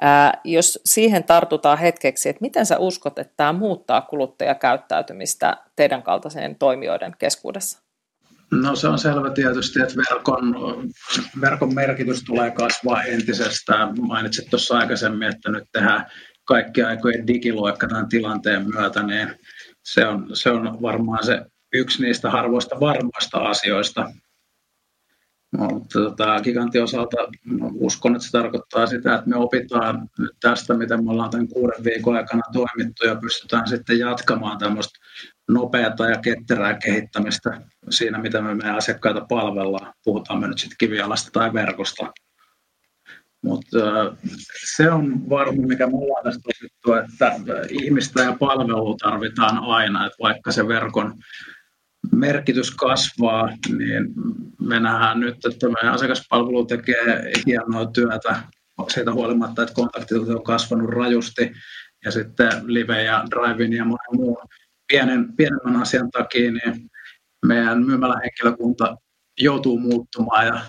Ää, 0.00 0.40
jos 0.44 0.80
siihen 0.84 1.24
tartutaan 1.24 1.78
hetkeksi, 1.78 2.28
että 2.28 2.40
miten 2.40 2.66
sä 2.66 2.78
uskot, 2.78 3.18
että 3.18 3.34
tämä 3.36 3.52
muuttaa 3.52 4.00
kuluttajakäyttäytymistä 4.00 5.56
teidän 5.76 6.02
kaltaiseen 6.02 6.56
toimijoiden 6.56 7.14
keskuudessa? 7.18 7.78
No 8.50 8.76
se 8.76 8.88
on 8.88 8.98
selvä 8.98 9.30
tietysti, 9.30 9.80
että 9.80 9.94
verkon, 10.10 10.54
verkon 11.40 11.74
merkitys 11.74 12.24
tulee 12.24 12.50
kasvaa 12.50 13.02
entisestään. 13.02 14.00
Mainitsit 14.00 14.50
tuossa 14.50 14.78
aikaisemmin, 14.78 15.28
että 15.28 15.50
nyt 15.50 15.64
tehdään 15.72 16.06
kaikki 16.44 16.82
aikojen 16.82 17.26
digiluokka 17.26 17.88
tämän 17.88 18.08
tilanteen 18.08 18.66
myötä, 18.74 19.02
niin 19.02 19.34
se 19.84 20.06
on, 20.06 20.26
se 20.32 20.50
on 20.50 20.82
varmaan 20.82 21.24
se 21.24 21.42
yksi 21.72 22.02
niistä 22.02 22.30
harvoista 22.30 22.80
varmoista 22.80 23.38
asioista. 23.38 24.12
Mutta 25.58 25.98
tota, 25.98 26.40
gigantin 26.40 26.82
osalta 26.82 27.16
uskon, 27.74 28.16
että 28.16 28.26
se 28.26 28.32
tarkoittaa 28.32 28.86
sitä, 28.86 29.14
että 29.14 29.30
me 29.30 29.36
opitaan 29.36 30.08
nyt 30.18 30.30
tästä, 30.40 30.74
mitä 30.74 30.96
me 30.96 31.10
ollaan 31.10 31.30
tämän 31.30 31.48
kuuden 31.48 31.84
viikon 31.84 32.16
aikana 32.16 32.42
toimittu 32.52 33.06
ja 33.06 33.16
pystytään 33.16 33.68
sitten 33.68 33.98
jatkamaan 33.98 34.58
tämmöistä 34.58 34.98
nopeata 35.48 36.08
ja 36.08 36.18
ketterää 36.18 36.74
kehittämistä 36.74 37.60
siinä, 37.90 38.18
mitä 38.18 38.42
me 38.42 38.54
meidän 38.54 38.76
asiakkaita 38.76 39.26
palvellaan. 39.28 39.94
Puhutaan 40.04 40.40
me 40.40 40.48
nyt 40.48 40.58
sitten 40.58 40.78
kivialasta 40.78 41.30
tai 41.32 41.52
verkosta. 41.52 42.12
Mutta 43.42 43.78
se 44.76 44.90
on 44.90 45.30
varma, 45.30 45.66
mikä 45.66 45.86
me 45.86 45.96
ollaan 45.96 46.24
tästä 46.24 46.48
osittu, 46.48 46.92
että 46.92 47.34
ihmistä 47.68 48.22
ja 48.22 48.36
palvelua 48.40 48.96
tarvitaan 49.02 49.58
aina, 49.58 50.06
että 50.06 50.16
vaikka 50.22 50.52
se 50.52 50.68
verkon 50.68 51.14
merkitys 52.12 52.70
kasvaa, 52.70 53.48
niin 53.78 54.04
me 54.60 54.80
nähdään 54.80 55.20
nyt, 55.20 55.44
että 55.44 55.68
meidän 55.68 55.94
asiakaspalvelu 55.94 56.66
tekee 56.66 57.32
hienoa 57.46 57.86
työtä 57.86 58.42
siitä 58.88 59.12
huolimatta, 59.12 59.62
että 59.62 59.74
kontaktit 59.74 60.18
on 60.18 60.44
kasvanut 60.44 60.90
rajusti 60.90 61.52
ja 62.04 62.10
sitten 62.10 62.52
live 62.66 63.02
ja 63.02 63.24
drive 63.30 63.76
ja 63.76 63.84
monen 63.84 64.06
muun 64.12 64.36
pienen, 64.88 65.36
pienemmän 65.36 65.82
asian 65.82 66.10
takia, 66.10 66.50
niin 66.50 66.90
meidän 67.46 67.86
myymälähenkilökunta 67.86 68.96
joutuu 69.38 69.78
muuttumaan 69.78 70.46
ja 70.46 70.60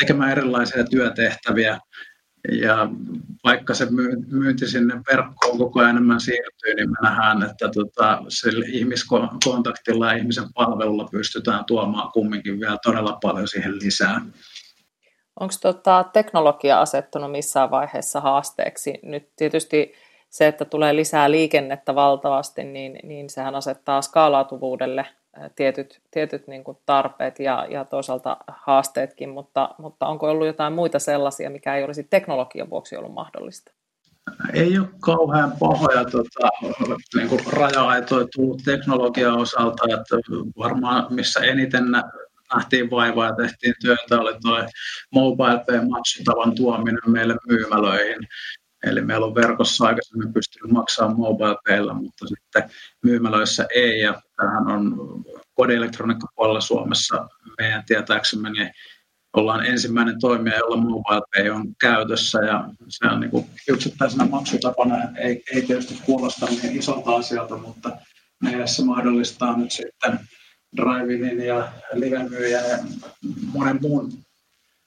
tekemään 0.00 0.30
erilaisia 0.30 0.84
työtehtäviä. 0.84 1.78
Ja 2.48 2.88
vaikka 3.44 3.74
se 3.74 3.86
myynti 4.26 4.66
sinne 4.66 4.94
verkkoon 5.10 5.58
koko 5.58 5.80
ajan 5.80 5.90
enemmän 5.90 6.20
siirtyy, 6.20 6.74
niin 6.74 6.90
me 6.90 6.96
nähdään, 7.02 7.42
että 7.42 7.68
tota, 7.68 8.22
sillä 8.28 8.64
ihmiskontaktilla 8.68 10.06
ja 10.06 10.18
ihmisen 10.18 10.52
palvelulla 10.54 11.08
pystytään 11.10 11.64
tuomaan 11.64 12.12
kumminkin 12.12 12.60
vielä 12.60 12.78
todella 12.82 13.18
paljon 13.22 13.48
siihen 13.48 13.78
lisää. 13.78 14.20
Onko 15.40 15.54
tota 15.60 16.04
teknologia 16.12 16.80
asettunut 16.80 17.30
missään 17.30 17.70
vaiheessa 17.70 18.20
haasteeksi? 18.20 18.98
Nyt 19.02 19.28
tietysti 19.36 19.92
se, 20.30 20.46
että 20.46 20.64
tulee 20.64 20.96
lisää 20.96 21.30
liikennettä 21.30 21.94
valtavasti, 21.94 22.64
niin, 22.64 22.98
niin 23.02 23.30
sehän 23.30 23.54
asettaa 23.54 24.02
skaalautuvuudelle 24.02 25.06
tietyt, 25.56 26.00
tietyt 26.10 26.46
niin 26.46 26.64
kuin 26.64 26.78
tarpeet 26.86 27.38
ja, 27.38 27.66
ja 27.70 27.84
toisaalta 27.84 28.36
haasteetkin, 28.48 29.28
mutta, 29.28 29.74
mutta 29.78 30.06
onko 30.06 30.30
ollut 30.30 30.46
jotain 30.46 30.72
muita 30.72 30.98
sellaisia, 30.98 31.50
mikä 31.50 31.76
ei 31.76 31.84
olisi 31.84 32.04
teknologian 32.04 32.70
vuoksi 32.70 32.96
ollut 32.96 33.14
mahdollista? 33.14 33.72
Ei 34.54 34.78
ole 34.78 34.88
kauhean 35.00 35.52
pahoja 35.60 36.04
tota, 36.04 36.48
niin 37.14 37.28
kuin 37.28 37.40
raja-aitoja 37.52 38.26
tullut 38.36 38.62
teknologian 38.64 39.38
osalta, 39.38 39.84
että 39.84 40.16
varmaan 40.58 41.14
missä 41.14 41.40
eniten 41.40 41.84
nähtiin 42.54 42.90
vaivaa 42.90 43.26
ja 43.26 43.34
tehtiin 43.34 43.74
työtä, 43.80 44.20
oli 44.20 44.34
tuo 44.42 44.66
mobile 45.14 45.64
pay 45.66 46.54
tuominen 46.56 47.00
meille 47.06 47.36
myymälöihin. 47.48 48.18
Eli 48.86 49.00
meillä 49.00 49.26
on 49.26 49.34
verkossa 49.34 49.84
aikaisemmin 49.84 50.32
pystynyt 50.32 50.72
maksamaan 50.72 51.16
mobile 51.16 51.92
mutta 51.92 52.26
sitten 52.26 52.70
myymälöissä 53.02 53.66
ei. 53.74 54.00
Ja 54.00 54.22
tämähän 54.36 54.68
on 54.68 54.96
kodielektroniikkapuolella 55.54 56.60
Suomessa 56.60 57.28
meidän 57.58 57.84
tietääksemme, 57.86 58.50
niin 58.50 58.70
ollaan 59.36 59.66
ensimmäinen 59.66 60.20
toimija, 60.20 60.58
jolla 60.58 60.76
mobile 60.76 61.22
pay 61.36 61.50
on 61.50 61.74
käytössä 61.80 62.38
ja 62.38 62.68
se 62.88 63.06
on 63.06 63.20
niin 63.20 63.46
yksittäisenä 63.68 64.24
maksutapana 64.24 64.96
ei, 65.18 65.42
ei 65.54 65.62
tietysti 65.62 65.98
kuulosta 66.06 66.46
niin 66.46 66.78
isolta 66.78 67.16
asialta, 67.16 67.56
mutta 67.56 67.96
meille 68.42 68.66
se 68.66 68.84
mahdollistaa 68.84 69.56
nyt 69.56 69.72
sitten 69.72 70.20
drive 70.76 71.44
ja 71.44 71.72
live 71.92 72.48
ja 72.48 72.60
monen 73.52 73.78
muun, 73.82 74.12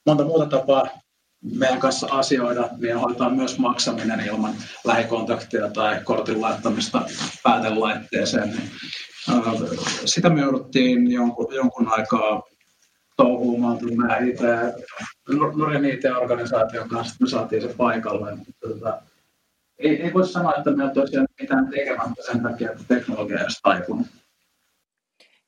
monta 0.05 0.23
muuta 0.23 0.45
tapaa 0.45 0.87
meidän 1.43 1.79
kanssa 1.79 2.07
asioida, 2.11 2.69
niin 2.77 2.99
hoitaa 2.99 3.29
myös 3.29 3.59
maksaminen 3.59 4.19
ilman 4.19 4.53
lähikontaktia 4.83 5.69
tai 5.69 6.01
kortin 6.03 6.41
laittamista 6.41 7.01
päätelaitteeseen. 7.43 8.49
Niin, 8.49 8.71
sitä 10.05 10.29
me 10.29 10.41
jouduttiin 10.41 11.11
jonkun, 11.11 11.55
jonkun 11.55 11.87
aikaa 11.91 12.43
touhuumaan 13.17 13.77
meidän 13.97 14.27
IT, 14.27 14.39
Norjan 15.55 15.85
IT-organisaation 15.85 16.89
kanssa, 16.89 17.15
me 17.19 17.29
saatiin 17.29 17.61
se 17.61 17.73
paikalle. 17.77 18.37
Tota, 18.59 19.01
ei, 19.79 20.01
ei 20.01 20.13
voi 20.13 20.27
sanoa, 20.27 20.53
että 20.57 20.71
meillä 20.71 20.93
tosiaan 20.93 21.27
mitään 21.41 21.67
tekemättä 21.67 22.23
sen 22.31 22.43
takia, 22.43 22.71
että 22.71 22.83
teknologia 22.87 23.37
ei 23.37 23.43
olisi 23.43 23.59
taipunut. 23.63 24.07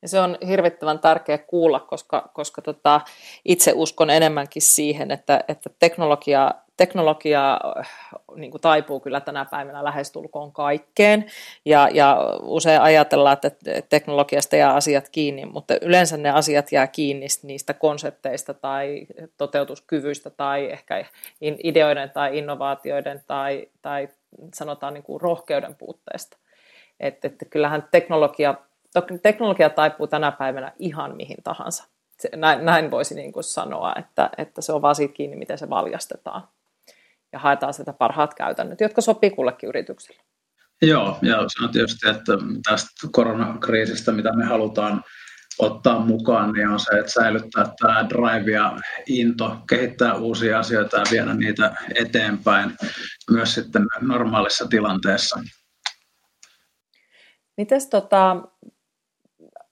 Ja 0.02 0.08
se 0.08 0.20
on 0.20 0.38
hirvittävän 0.46 0.98
tärkeä 0.98 1.38
kuulla, 1.38 1.80
koska, 1.80 2.30
koska 2.34 2.62
tota, 2.62 3.00
itse 3.44 3.72
uskon 3.74 4.10
enemmänkin 4.10 4.62
siihen, 4.62 5.10
että, 5.10 5.44
että 5.48 5.70
teknologia, 5.78 6.50
teknologia 6.76 7.60
niin 8.34 8.50
kuin 8.50 8.60
taipuu 8.60 9.00
kyllä 9.00 9.20
tänä 9.20 9.44
päivänä 9.44 9.84
lähestulkoon 9.84 10.52
kaikkeen. 10.52 11.26
Ja, 11.64 11.88
ja 11.92 12.18
usein 12.42 12.80
ajatellaan, 12.80 13.32
että 13.32 13.50
teknologiasta 13.88 14.56
jää 14.56 14.74
asiat 14.74 15.08
kiinni, 15.08 15.44
mutta 15.44 15.74
yleensä 15.82 16.16
ne 16.16 16.30
asiat 16.30 16.72
jää 16.72 16.86
kiinni 16.86 17.26
niistä 17.42 17.74
konsepteista 17.74 18.54
tai 18.54 19.06
toteutuskyvyistä 19.36 20.30
tai 20.30 20.70
ehkä 20.72 21.04
ideoiden 21.40 22.10
tai 22.10 22.38
innovaatioiden 22.38 23.22
tai, 23.26 23.66
tai 23.82 24.08
sanotaan 24.54 24.94
niin 24.94 25.04
kuin 25.04 25.20
rohkeuden 25.20 25.74
puutteesta. 25.74 26.36
Että, 27.00 27.28
että 27.28 27.44
kyllähän 27.44 27.88
teknologia 27.90 28.54
teknologia 29.22 29.70
taipuu 29.70 30.06
tänä 30.06 30.32
päivänä 30.32 30.72
ihan 30.78 31.16
mihin 31.16 31.36
tahansa. 31.44 31.84
Se, 32.20 32.28
näin, 32.36 32.64
näin 32.64 32.90
voisi 32.90 33.14
niin 33.14 33.32
kuin 33.32 33.44
sanoa, 33.44 33.94
että, 33.98 34.30
että 34.38 34.62
se 34.62 34.72
on 34.72 34.82
vaan 34.82 34.94
siitä 34.94 35.14
kiinni, 35.14 35.36
miten 35.36 35.58
se 35.58 35.70
valjastetaan. 35.70 36.48
Ja 37.32 37.38
haetaan 37.38 37.74
sitä 37.74 37.92
parhaat 37.92 38.34
käytännöt, 38.34 38.80
jotka 38.80 39.00
sopii 39.00 39.30
kullekin 39.30 39.68
yritykselle. 39.68 40.22
Joo, 40.82 41.18
ja 41.22 41.36
se 41.36 41.64
on 41.64 41.72
tietysti, 41.72 42.08
että 42.08 42.32
tästä 42.68 43.08
koronakriisistä, 43.12 44.12
mitä 44.12 44.32
me 44.32 44.44
halutaan 44.44 45.04
ottaa 45.58 45.98
mukaan, 45.98 46.52
niin 46.52 46.68
on 46.68 46.80
se, 46.80 46.98
että 46.98 47.12
säilyttää 47.12 47.64
tämä 47.80 48.08
drive 48.08 48.52
ja 48.52 48.78
into, 49.06 49.56
kehittää 49.68 50.14
uusia 50.14 50.58
asioita 50.58 50.96
ja 50.96 51.04
viedä 51.10 51.34
niitä 51.34 51.74
eteenpäin 51.94 52.76
myös 53.30 53.54
sitten 53.54 53.86
normaalissa 54.00 54.68
tilanteessa. 54.68 55.40
Mites 57.56 57.86
tota, 57.86 58.36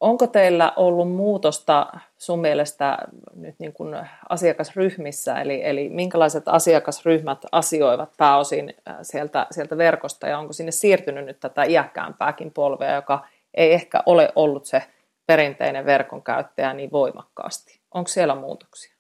Onko 0.05 0.27
teillä 0.27 0.73
ollut 0.77 1.13
muutosta 1.13 1.87
sun 2.19 2.41
mielestä 2.41 2.99
nyt 3.35 3.55
niin 3.59 3.73
kuin 3.73 3.97
asiakasryhmissä, 4.29 5.41
eli, 5.41 5.61
eli 5.65 5.89
minkälaiset 5.89 6.43
asiakasryhmät 6.47 7.39
asioivat 7.53 8.13
pääosin 8.17 8.75
äh, 8.89 8.97
sieltä, 9.03 9.47
sieltä 9.51 9.77
verkosta, 9.77 10.27
ja 10.27 10.39
onko 10.39 10.53
sinne 10.53 10.73
siirtynyt 10.73 11.25
nyt 11.25 11.41
tätä 11.41 11.65
iäkkäämpääkin 11.65 12.51
polvea, 12.51 12.95
joka 12.95 13.27
ei 13.55 13.73
ehkä 13.73 14.03
ole 14.07 14.33
ollut 14.37 14.67
se 14.67 14.83
perinteinen 15.27 15.87
verkon 15.87 16.23
käyttäjä 16.23 16.73
niin 16.73 16.93
voimakkaasti? 16.93 17.81
Onko 17.95 18.09
siellä 18.09 18.35
muutoksia? 18.35 18.95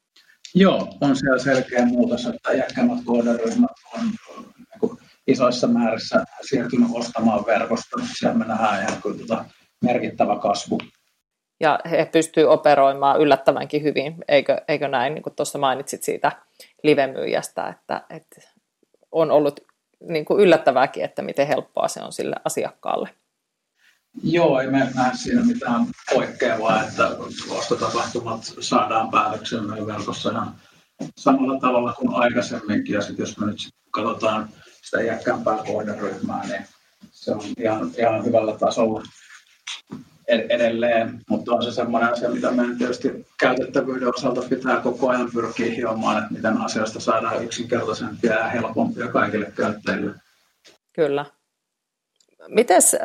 Joo, 0.55 0.89
on 1.01 1.17
siellä 1.17 1.39
selkeä 1.39 1.87
muutos, 1.87 2.27
että 2.27 2.53
iäkkäämmät 2.53 2.99
kohderyhmät 3.05 3.71
on 3.95 4.01
niin 4.05 4.99
isoissa 5.27 5.67
määrissä 5.67 6.25
siirtynyt 6.49 6.89
ostamaan 6.93 7.47
verkosta. 7.47 7.97
Siellä 8.19 8.39
me 8.39 8.45
nähdään 8.45 8.83
ihan 8.83 9.03
kyllä 9.03 9.17
tuota 9.17 9.45
merkittävä 9.81 10.37
kasvu. 10.37 10.79
Ja 11.65 11.79
he 11.91 12.09
pystyvät 12.13 12.49
operoimaan 12.49 13.21
yllättävänkin 13.21 13.83
hyvin, 13.83 14.17
eikö, 14.29 14.61
eikö 14.69 14.89
näin, 14.89 15.15
niin 15.15 15.23
kuin 15.23 15.37
tuossa 15.37 15.59
mainitsit 15.59 16.03
siitä 16.03 16.33
livemyyjästä, 16.83 17.69
että, 17.69 18.03
että 18.11 18.41
on 19.13 19.31
ollut 19.31 19.61
niin 20.09 20.25
kuin 20.25 20.41
yllättävääkin, 20.41 21.05
että 21.05 21.23
miten 21.23 21.47
helppoa 21.47 21.89
se 21.89 22.03
on 22.03 22.13
sille 22.13 22.37
asiakkaalle. 22.45 23.09
Joo, 24.23 24.61
ei 24.61 24.67
me 24.67 24.89
näe 24.95 25.11
siinä 25.15 25.45
mitään 25.45 25.87
poikkeavaa, 26.15 26.83
että 26.83 27.11
ostotapahtumat 27.51 28.55
saadaan 28.61 29.11
päätöksen 29.11 29.87
verkossa 29.87 30.31
ihan 30.31 30.55
samalla 31.17 31.61
tavalla 31.61 31.93
kuin 31.93 32.15
aikaisemminkin. 32.15 32.95
Ja 32.95 33.03
sitten 33.03 33.23
jos 33.23 33.39
me 33.39 33.47
nyt 33.47 33.59
katsotaan 33.91 34.49
sitä 34.83 35.01
iäkkäämpää 35.01 35.59
kohderyhmää, 35.67 36.47
niin 36.49 36.67
se 37.11 37.33
on 37.33 37.41
ihan, 37.59 37.91
ihan 37.99 38.25
hyvällä 38.25 38.59
tasolla 38.59 39.03
edelleen, 40.29 41.21
mutta 41.29 41.53
on 41.53 41.63
se 41.63 41.73
semmoinen 41.73 42.13
asia, 42.13 42.31
mitä 42.31 42.51
meidän 42.51 42.79
tietysti 42.79 43.27
käytettävyyden 43.41 44.09
osalta 44.09 44.43
pitää 44.49 44.81
koko 44.81 45.09
ajan 45.09 45.31
pyrkiä 45.35 45.75
hiomaan, 45.75 46.19
että 46.23 46.35
miten 46.35 46.61
asioista 46.61 47.01
saadaan 47.01 47.45
yksinkertaisempia 47.45 48.35
ja 48.35 48.49
helpompia 48.49 49.09
kaikille 49.09 49.53
käyttäjille. 49.57 50.15
Kyllä. 50.93 51.27
Mites 52.49 52.95
äh, 52.95 53.01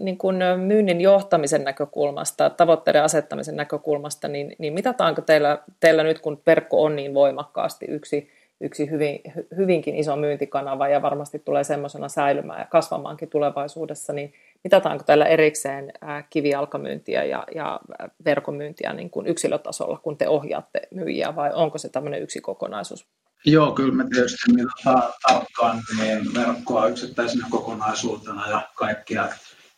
niin 0.00 0.18
kun 0.18 0.38
myynnin 0.56 1.00
johtamisen 1.00 1.64
näkökulmasta, 1.64 2.50
tavoitteiden 2.50 3.02
asettamisen 3.02 3.56
näkökulmasta, 3.56 4.28
niin, 4.28 4.56
niin 4.58 4.72
mitataanko 4.72 5.22
teillä, 5.22 5.58
teillä 5.80 6.02
nyt, 6.02 6.18
kun 6.18 6.42
verkko 6.46 6.82
on 6.82 6.96
niin 6.96 7.14
voimakkaasti 7.14 7.86
yksi 7.86 8.37
yksi 8.60 8.90
hyvin, 8.90 9.20
hyvinkin 9.56 9.96
iso 9.96 10.16
myyntikanava 10.16 10.88
ja 10.88 11.02
varmasti 11.02 11.38
tulee 11.38 11.64
semmoisena 11.64 12.08
säilymään 12.08 12.60
ja 12.60 12.66
kasvamaankin 12.66 13.30
tulevaisuudessa, 13.30 14.12
niin 14.12 14.34
mitataanko 14.64 15.04
tällä 15.04 15.26
erikseen 15.26 15.92
kivijalkamyyntiä 16.30 17.24
ja, 17.24 17.44
ja 17.54 17.80
verkomyyntiä 18.24 18.92
niin 18.92 19.10
kuin 19.10 19.26
yksilötasolla, 19.26 19.98
kun 20.02 20.16
te 20.18 20.28
ohjaatte 20.28 20.80
myyjiä, 20.90 21.36
vai 21.36 21.50
onko 21.54 21.78
se 21.78 21.88
tämmöinen 21.88 22.22
yksi 22.22 22.40
kokonaisuus? 22.40 23.06
Joo, 23.44 23.72
kyllä 23.72 23.94
me 23.94 24.04
tietysti 24.14 24.52
mitataan 24.52 25.12
tarkkaan 25.28 25.82
niin 25.98 26.34
verkkoa 26.34 26.88
yksittäisenä 26.88 27.46
kokonaisuutena 27.50 28.50
ja 28.50 28.68
kaikkia 28.74 29.28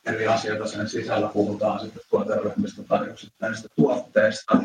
eri 0.07 0.27
asioita 0.27 0.67
sen 0.67 0.89
sisällä 0.89 1.29
puhutaan 1.29 1.81
sitten 1.81 2.03
tuoteryhmistä 2.11 2.83
tai 2.83 3.07
yksittäisistä 3.07 3.69
tuotteista. 3.77 4.59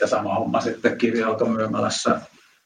Ja 0.00 0.06
sama 0.06 0.34
homma 0.34 0.60
sitten 0.60 0.98
kivijalkamyymälässä, 0.98 2.20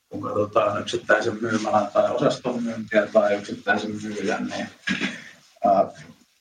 kun 0.08 0.22
katsotaan 0.22 0.80
yksittäisen 0.80 1.38
myymälän 1.40 1.86
tai 1.86 2.10
osaston 2.10 2.62
myyntiä 2.62 3.06
tai 3.06 3.34
yksittäisen 3.34 3.90
myyjän, 4.02 4.46
niin 4.46 4.68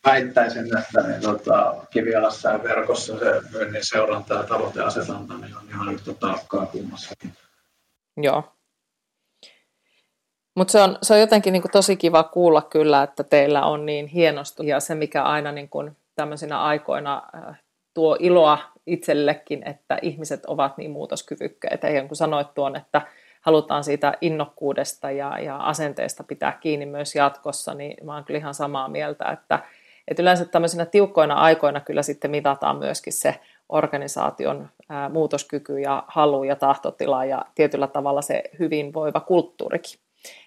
väittäisin, 0.06 0.78
että 0.78 1.02
niin, 1.08 1.22
tota, 1.22 1.76
kivialassa 1.90 2.50
ja 2.50 2.64
verkossa 2.64 3.20
se 3.20 3.42
myynnin 3.52 3.86
seuranta 3.86 4.34
ja 4.34 4.44
tavoiteasetanta 4.44 5.34
niin 5.34 5.58
on 5.58 5.70
ihan 5.70 5.94
yhtä 5.94 6.14
taakkaa 6.14 6.66
kummassakin. 6.66 7.34
Joo. 8.18 8.44
Mutta 10.56 10.72
se 10.72 10.82
on, 10.82 10.98
se 11.02 11.14
on 11.14 11.20
jotenkin 11.20 11.54
niin 11.54 11.62
kuin 11.62 11.72
tosi 11.72 11.96
kiva 11.96 12.24
kuulla 12.24 12.62
kyllä, 12.62 13.04
että 13.04 13.24
teillä 13.24 13.66
on 13.66 13.86
niin 13.86 14.08
hienosti 14.08 14.68
ja 14.68 14.80
se, 14.80 14.96
mikä 14.96 15.24
aina 15.24 15.52
niin 15.52 15.70
tämmöisinä 16.16 16.62
aikoina 16.62 17.24
tuo 17.94 18.18
iloa 18.20 18.60
itsellekin, 18.88 19.68
että 19.68 20.00
ihmiset 20.02 20.46
ovat 20.46 20.78
niin 20.78 20.92
muutoskyvykkäitä. 20.92 21.90
Ja 21.90 22.08
kun 22.08 22.16
sanoit 22.16 22.54
tuon, 22.54 22.76
että 22.76 23.02
halutaan 23.48 23.84
siitä 23.84 24.14
innokkuudesta 24.22 25.12
ja, 25.12 25.40
ja 25.40 25.58
asenteesta 25.58 26.24
pitää 26.24 26.52
kiinni 26.52 26.86
myös 26.86 27.16
jatkossa, 27.16 27.74
niin 27.74 28.06
mä 28.06 28.14
oon 28.14 28.24
kyllä 28.24 28.38
ihan 28.38 28.54
samaa 28.54 28.88
mieltä, 28.88 29.26
että, 29.26 29.60
että 30.08 30.24
yleensä 30.24 30.46
tämmöisinä 30.46 30.86
tiukkoina 30.86 31.34
aikoina 31.34 31.80
kyllä 31.80 32.04
sitten 32.04 32.32
mitataan 32.32 32.78
myöskin 32.78 33.14
se 33.14 33.40
organisaation 33.70 34.70
ää, 34.90 35.10
muutoskyky 35.10 35.80
ja 35.80 36.04
halu 36.08 36.44
ja 36.44 36.56
tahtotila 36.56 37.26
ja 37.26 37.46
tietyllä 37.56 37.88
tavalla 37.88 38.22
se 38.22 38.44
hyvinvoiva 38.60 39.20
kulttuurikin. 39.20 40.00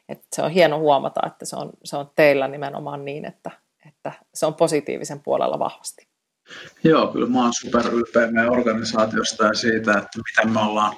Et 0.08 0.20
se 0.32 0.42
on 0.42 0.50
hieno 0.50 0.78
huomata, 0.78 1.20
että 1.26 1.44
se 1.44 1.56
on, 1.56 1.70
se 1.84 1.96
on 1.96 2.10
teillä 2.16 2.48
nimenomaan 2.48 3.04
niin, 3.04 3.24
että, 3.24 3.50
että 3.88 4.12
se 4.34 4.46
on 4.46 4.54
positiivisen 4.54 5.20
puolella 5.20 5.58
vahvasti. 5.58 6.06
Joo, 6.84 7.06
kyllä 7.06 7.26
mä 7.26 7.42
oon 7.42 7.52
super 7.60 7.86
ylpeä 7.92 8.30
meidän 8.30 8.52
organisaatiosta 8.52 9.44
ja 9.44 9.54
siitä, 9.54 9.92
että 9.92 10.18
miten 10.18 10.52
me 10.52 10.60
ollaan 10.60 10.96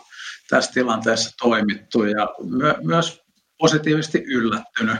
tässä 0.53 0.73
tilanteessa 0.73 1.37
toimittu 1.43 2.05
ja 2.05 2.29
my- 2.45 2.87
myös 2.87 3.23
positiivisesti 3.59 4.25
yllättynyt. 4.27 4.97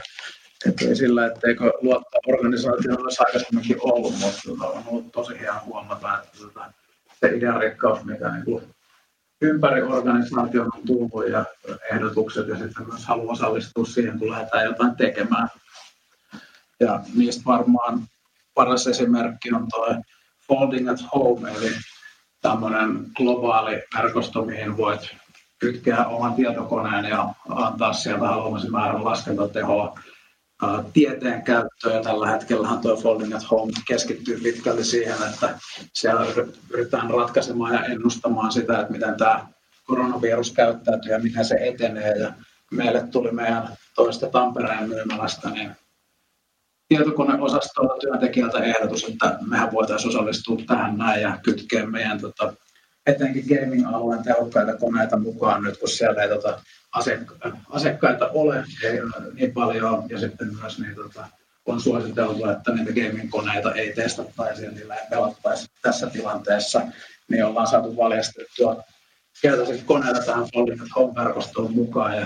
Että 0.65 0.85
ei 0.85 0.95
sillä, 0.95 1.25
etteikö 1.25 1.71
luottaa 1.81 2.19
organisaatioon 2.27 3.01
olisi 3.01 3.23
aikaisemminkin 3.25 3.77
ollut, 3.79 4.13
mutta 4.19 4.67
on 4.67 4.83
ollut 4.85 5.11
tosi 5.11 5.39
hieno 5.39 5.59
huomata, 5.65 6.19
että 6.23 6.37
tota, 6.37 6.73
se 7.19 7.35
idearikkaus, 7.35 8.03
mikä 8.03 8.29
niin 8.29 8.45
kuin 8.45 8.63
ympäri 9.41 9.81
organisaation 9.81 10.69
on 10.75 10.81
tullut 10.87 11.29
ja 11.29 11.45
ehdotukset 11.91 12.47
ja 12.47 12.57
sitten 12.57 12.87
myös 12.87 13.05
halu 13.05 13.29
osallistua 13.29 13.85
siihen, 13.85 14.19
kun 14.19 14.31
lähdetään 14.31 14.65
jotain 14.65 14.95
tekemään. 14.95 15.47
Ja 16.79 16.99
niistä 17.15 17.43
varmaan 17.45 18.07
paras 18.53 18.87
esimerkki 18.87 19.53
on 19.53 19.67
tuo 19.69 19.95
Folding 20.47 20.89
at 20.89 20.99
Home, 21.13 21.51
eli 21.51 21.71
tämmöinen 22.41 23.05
globaali 23.15 23.83
verkosto, 23.97 24.45
mihin 24.45 24.77
voit 24.77 25.22
kytkeä 25.63 26.05
oman 26.05 26.33
tietokoneen 26.33 27.05
ja 27.05 27.33
antaa 27.49 27.93
sieltä 27.93 28.27
haluamasi 28.27 28.69
määrän 28.69 29.05
laskentatehoa 29.05 29.99
tieteen 30.93 31.43
käyttöön. 31.43 32.03
Tällä 32.03 32.27
hetkellä 32.27 32.67
tuo 32.81 32.95
Folding 32.95 33.35
at 33.35 33.51
Home 33.51 33.71
keskittyy 33.87 34.39
pitkälti 34.43 34.83
siihen, 34.83 35.17
että 35.29 35.59
siellä 35.93 36.25
yritetään 36.69 37.09
ratkaisemaan 37.09 37.73
ja 37.73 37.85
ennustamaan 37.85 38.51
sitä, 38.51 38.79
että 38.79 38.91
miten 38.91 39.17
tämä 39.17 39.47
koronavirus 39.83 40.51
käyttäytyy 40.51 41.11
ja 41.11 41.19
miten 41.19 41.45
se 41.45 41.55
etenee. 41.55 42.11
Ja 42.11 42.33
meille 42.71 43.07
tuli 43.11 43.31
meidän 43.31 43.67
toista 43.95 44.29
Tampereen 44.29 44.89
myymälästä 44.89 45.49
niin 45.49 45.71
tietokoneosastolla 46.87 47.99
työntekijältä 47.99 48.63
ehdotus, 48.63 49.03
että 49.03 49.37
mehän 49.49 49.71
voitaisiin 49.71 50.09
osallistua 50.09 50.57
tähän 50.67 50.97
näin 50.97 51.21
ja 51.21 51.37
kytkeä 51.43 51.85
meidän 51.85 52.21
tota, 52.21 52.53
etenkin 53.07 53.45
gaming-alueen 53.47 54.23
tehokkaita 54.23 54.77
koneita 54.77 55.17
mukaan 55.17 55.63
nyt, 55.63 55.77
kun 55.77 55.89
siellä 55.89 56.23
ei 56.23 56.29
tota, 56.29 56.61
asiakkaita 57.69 58.29
ole 58.33 58.65
ei 58.83 58.99
niin 59.33 59.53
paljon. 59.53 60.03
Ja 60.09 60.19
sitten 60.19 60.55
myös 60.61 60.79
niin, 60.79 60.95
tota, 60.95 61.27
on 61.65 61.81
suositeltu, 61.81 62.49
että 62.49 62.71
niitä 62.71 62.91
gaming-koneita 62.91 63.73
ei 63.73 63.93
testattaisi 63.93 64.65
ja 64.65 64.71
niillä 64.71 64.95
ei 64.95 65.07
pelattaisi 65.09 65.67
tässä 65.81 66.09
tilanteessa, 66.09 66.81
niin 67.29 67.45
ollaan 67.45 67.67
saatu 67.67 67.97
valjastettua 67.97 68.83
keltaiset 69.41 69.83
koneita 69.83 70.23
tähän 70.23 70.47
Folding 70.53 70.81
Home-verkostoon 70.95 71.73
mukaan 71.73 72.17
ja 72.17 72.25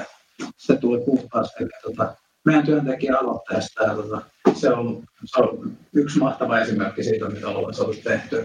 se 0.58 0.76
tuli 0.76 1.06
puhtaasti 1.06 1.63
tota, 1.82 2.16
meidän 2.46 2.66
työntekijä-aloitteesta 2.66 3.84
ja 3.84 3.96
tota, 3.96 4.22
se, 4.56 4.70
on, 4.70 5.04
se 5.26 5.42
on 5.42 5.78
yksi 5.94 6.20
mahtava 6.20 6.60
esimerkki 6.60 7.04
siitä, 7.04 7.30
mitä 7.30 7.48
ollaan 7.48 7.74
saatu 7.74 7.94
tehtyä 8.04 8.44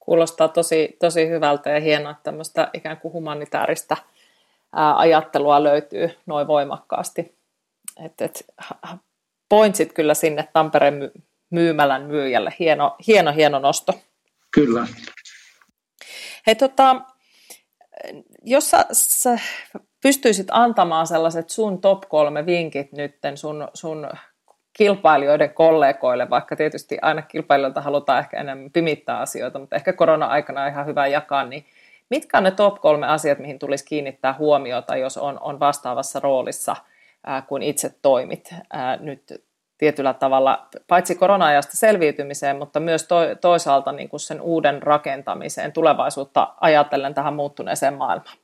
kuulostaa 0.00 0.48
tosi, 0.48 0.96
tosi 0.98 1.28
hyvältä 1.28 1.70
ja 1.70 1.80
hienoa, 1.80 2.10
että 2.10 2.22
tämmöistä 2.22 2.70
ikään 2.72 2.96
kuin 2.96 3.12
humanitaarista 3.12 3.96
ajattelua 4.96 5.62
löytyy 5.62 6.10
noin 6.26 6.46
voimakkaasti. 6.46 7.34
Et, 8.04 8.20
et, 8.20 8.46
pointsit 9.48 9.92
kyllä 9.92 10.14
sinne 10.14 10.48
Tampereen 10.52 11.10
myymälän 11.50 12.02
myyjälle. 12.02 12.54
Hieno, 12.58 12.96
hieno, 13.06 13.32
hieno 13.32 13.58
nosto. 13.58 13.92
Kyllä. 14.50 14.86
Hei, 16.46 16.54
tota, 16.54 17.00
jos 18.42 18.70
sä, 18.70 18.86
sä 18.92 19.38
pystyisit 20.02 20.46
antamaan 20.50 21.06
sellaiset 21.06 21.50
sun 21.50 21.80
top 21.80 22.00
kolme 22.08 22.46
vinkit 22.46 22.92
nytten 22.92 23.36
sun, 23.36 23.68
sun 23.74 24.08
kilpailijoiden 24.72 25.54
kollegoille, 25.54 26.30
vaikka 26.30 26.56
tietysti 26.56 26.98
aina 27.02 27.22
kilpailijoilta 27.22 27.80
halutaan 27.80 28.18
ehkä 28.18 28.40
enemmän 28.40 28.70
pimittää 28.70 29.18
asioita, 29.18 29.58
mutta 29.58 29.76
ehkä 29.76 29.92
korona-aikana 29.92 30.62
on 30.62 30.68
ihan 30.68 30.86
hyvä 30.86 31.06
jakaa, 31.06 31.44
niin 31.44 31.64
mitkä 32.10 32.38
on 32.38 32.44
ne 32.44 32.50
top 32.50 32.80
kolme 32.80 33.06
asiat, 33.06 33.38
mihin 33.38 33.58
tulisi 33.58 33.84
kiinnittää 33.84 34.34
huomiota, 34.38 34.96
jos 34.96 35.16
on, 35.16 35.38
on 35.40 35.60
vastaavassa 35.60 36.20
roolissa 36.20 36.76
ää, 37.26 37.42
kuin 37.42 37.62
itse 37.62 37.94
toimit 38.02 38.54
ää, 38.72 38.96
nyt 38.96 39.42
tietyllä 39.78 40.14
tavalla, 40.14 40.68
paitsi 40.88 41.14
korona-ajasta 41.14 41.76
selviytymiseen, 41.76 42.56
mutta 42.56 42.80
myös 42.80 43.06
to, 43.06 43.16
toisaalta 43.40 43.92
niin 43.92 44.08
kuin 44.08 44.20
sen 44.20 44.40
uuden 44.40 44.82
rakentamiseen, 44.82 45.72
tulevaisuutta 45.72 46.54
ajatellen 46.60 47.14
tähän 47.14 47.34
muuttuneeseen 47.34 47.94
maailmaan? 47.94 48.36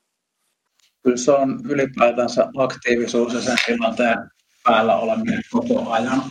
Kyllä 1.03 1.17
se 1.17 1.33
on 1.33 1.61
ylipäätänsä 1.69 2.49
aktiivisuus 2.57 3.35
ja 3.35 3.41
sen 3.41 3.57
tilanteen 3.67 4.19
päällä 4.67 4.97
oleminen 4.97 5.43
koko 5.51 5.91
ajan. 5.91 6.23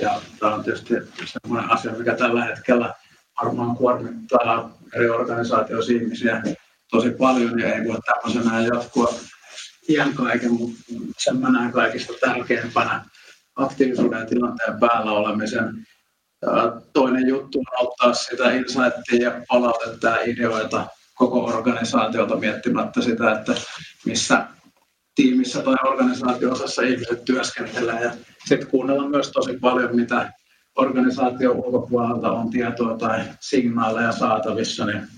Ja 0.00 0.20
tämä 0.40 0.54
on 0.54 0.64
tietysti 0.64 0.94
sellainen 1.24 1.70
asia, 1.70 1.92
mikä 1.92 2.14
tällä 2.14 2.44
hetkellä 2.44 2.94
varmaan 3.42 3.76
kuormittaa 3.76 4.78
eri 4.94 5.10
organisaatioissa 5.10 5.92
ihmisiä 5.92 6.42
tosi 6.90 7.10
paljon 7.10 7.60
ja 7.60 7.74
ei 7.74 7.88
voi 7.88 7.98
tämmöisenä 8.04 8.60
jatkua 8.60 9.14
iän 9.88 10.14
kaiken, 10.14 10.52
mutta 10.52 10.82
sen 11.18 11.36
mä 11.36 11.50
näen 11.50 11.72
kaikista 11.72 12.12
tärkeimpänä 12.20 13.04
aktiivisuuden 13.56 14.26
tilanteen 14.26 14.80
päällä 14.80 15.12
olemisen. 15.12 15.86
Toinen 16.92 17.28
juttu 17.28 17.58
on 17.58 17.86
ottaa 17.86 18.14
sitä 18.14 18.50
insightia 18.50 19.22
ja 19.22 19.42
palautetta 19.48 20.08
ja 20.08 20.22
ideoita 20.22 20.86
koko 21.14 21.44
organisaatiota 21.44 22.36
miettimättä 22.36 23.02
sitä, 23.02 23.32
että 23.32 23.54
missä 24.06 24.46
tiimissä 25.18 25.62
tai 25.62 25.74
organisaatio-osassa 25.84 26.82
ihmiset 26.82 27.24
työskentelee 27.24 28.00
ja 28.02 28.10
sitten 28.44 28.68
kuunnella 28.68 29.08
myös 29.08 29.30
tosi 29.30 29.58
paljon, 29.60 29.96
mitä 29.96 30.32
organisaation 30.76 31.56
ulkopuolelta 31.56 32.32
on 32.32 32.50
tietoa 32.50 32.98
tai 32.98 33.20
signaaleja 33.40 34.12
saatavissa, 34.12 34.86
niin 34.86 35.08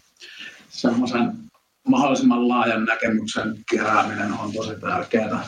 semmoisen 0.69 1.33
mahdollisimman 1.89 2.49
laajan 2.49 2.85
näkemyksen 2.85 3.55
kerääminen 3.71 4.33
on 4.33 4.53
tosi 4.53 4.81
tärkeää. 4.81 5.45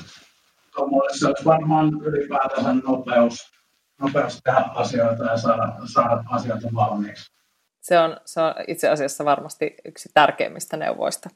Tuommoille 0.75 1.19
se 1.19 1.27
olisi 1.27 1.45
varmaan 1.45 1.89
ylipäätänsä 2.03 2.75
nopeus, 2.75 3.53
nopeus 4.01 4.41
tehdä 4.45 4.65
asioita 4.75 5.25
ja 5.25 5.37
saada, 5.37 5.73
saada 5.93 6.25
asioita 6.31 6.69
valmiiksi. 6.75 7.33
Se 7.81 7.99
on, 7.99 8.17
se 8.25 8.41
on 8.41 8.55
itse 8.69 8.89
asiassa 8.89 9.25
varmasti 9.25 9.75
yksi 9.85 10.09
tärkeimmistä 10.15 10.77
neuvoista. 10.77 11.31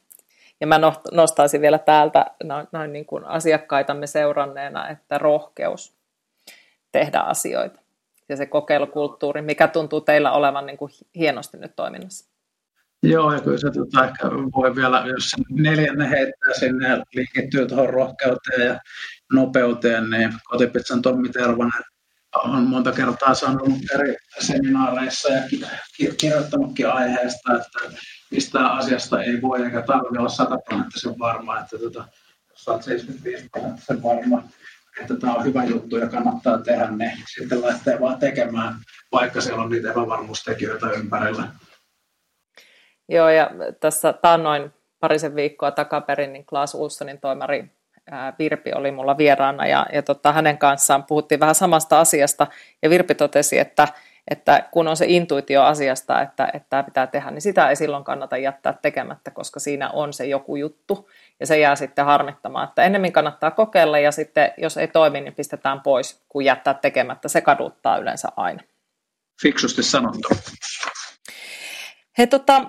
Ja 0.61 0.67
mä 0.67 0.79
nostaisin 1.11 1.61
vielä 1.61 1.77
täältä 1.79 2.25
noin, 2.71 2.93
niin 2.93 3.05
kuin 3.05 3.25
asiakkaitamme 3.25 4.07
seuranneena, 4.07 4.89
että 4.89 5.17
rohkeus 5.17 5.97
tehdä 6.91 7.19
asioita. 7.19 7.79
Ja 8.29 8.37
se 8.37 8.45
kokeilukulttuuri, 8.45 9.41
mikä 9.41 9.67
tuntuu 9.67 10.01
teillä 10.01 10.31
olevan 10.31 10.65
niin 10.65 10.77
kuin 10.77 10.91
hienosti 11.15 11.57
nyt 11.57 11.75
toiminnassa. 11.75 12.31
Joo, 13.03 13.33
ja 13.33 13.41
kyllä 13.41 13.57
se 13.57 13.71
tota, 13.71 14.05
ehkä 14.05 14.27
voi 14.55 14.75
vielä, 14.75 15.03
jos 15.07 15.31
neljänne 15.49 16.09
heittää 16.09 16.53
sinne 16.59 16.89
ja 16.89 17.03
liikittyy 17.13 17.67
tuohon 17.67 17.89
rohkeuteen 17.89 18.67
ja 18.67 18.79
nopeuteen, 19.33 20.09
niin 20.09 20.33
kotipizzan 20.43 21.01
Tommi 21.01 21.29
Tervanen 21.29 21.83
on 22.35 22.63
monta 22.63 22.91
kertaa 22.91 23.33
sanonut 23.33 23.79
eri 23.95 24.15
seminaareissa 24.39 25.29
ja 25.29 25.41
kirjoittanutkin 26.17 26.89
aiheesta, 26.89 27.53
että 27.55 27.99
mistä 28.31 28.67
asiasta 28.67 29.23
ei 29.23 29.41
voi 29.41 29.63
eikä 29.63 29.81
tarvitse 29.81 30.19
olla 30.19 30.29
100 30.29 30.57
prosenttisen 30.57 31.19
varma, 31.19 31.59
että 31.59 31.77
tota, 31.77 32.05
jos 32.49 32.67
olet 32.67 32.83
75 32.83 33.49
prosenttisen 33.49 34.03
varma, 34.03 34.43
että 35.01 35.15
tämä 35.15 35.33
on 35.33 35.45
hyvä 35.45 35.63
juttu 35.63 35.97
ja 35.97 36.09
kannattaa 36.09 36.57
tehdä, 36.57 36.91
niin 36.91 37.23
sitten 37.35 37.61
lähtee 37.61 37.99
vaan 37.99 38.19
tekemään, 38.19 38.75
vaikka 39.11 39.41
siellä 39.41 39.63
on 39.63 39.69
niitä 39.69 39.91
epävarmuustekijöitä 39.91 40.89
ympärillä. 40.89 41.47
Joo, 43.09 43.29
ja 43.29 43.49
tässä 43.79 44.13
taannoin 44.13 44.73
parisen 44.99 45.35
viikkoa 45.35 45.71
takaperin, 45.71 46.33
niin 46.33 46.45
Klaas 46.45 46.75
Ulssonin 46.75 47.19
toimari 47.19 47.76
Virpi 48.39 48.71
oli 48.75 48.91
mulla 48.91 49.17
vieraana 49.17 49.67
ja, 49.67 49.85
ja 49.93 50.01
tota, 50.01 50.31
hänen 50.31 50.57
kanssaan 50.57 51.03
puhuttiin 51.03 51.39
vähän 51.39 51.55
samasta 51.55 51.99
asiasta 51.99 52.47
ja 52.81 52.89
Virpi 52.89 53.15
totesi, 53.15 53.59
että, 53.59 53.87
että 54.31 54.63
kun 54.71 54.87
on 54.87 54.97
se 54.97 55.05
intuitio 55.07 55.63
asiasta, 55.63 56.21
että, 56.21 56.49
että 56.53 56.67
tämä 56.69 56.83
pitää 56.83 57.07
tehdä, 57.07 57.31
niin 57.31 57.41
sitä 57.41 57.69
ei 57.69 57.75
silloin 57.75 58.03
kannata 58.03 58.37
jättää 58.37 58.73
tekemättä, 58.81 59.31
koska 59.31 59.59
siinä 59.59 59.89
on 59.89 60.13
se 60.13 60.25
joku 60.25 60.55
juttu 60.55 61.09
ja 61.39 61.45
se 61.45 61.59
jää 61.59 61.75
sitten 61.75 62.05
harmittamaan, 62.05 62.67
että 62.67 62.83
ennemmin 62.83 63.13
kannattaa 63.13 63.51
kokeilla 63.51 63.99
ja 63.99 64.11
sitten 64.11 64.51
jos 64.57 64.77
ei 64.77 64.87
toimi, 64.87 65.21
niin 65.21 65.35
pistetään 65.35 65.81
pois, 65.81 66.21
kun 66.29 66.45
jättää 66.45 66.73
tekemättä. 66.73 67.27
Se 67.27 67.41
kaduttaa 67.41 67.97
yleensä 67.97 68.27
aina. 68.35 68.63
Fiksusti 69.41 69.83
sanottu. 69.83 70.27
He, 72.17 72.27
tota, 72.27 72.61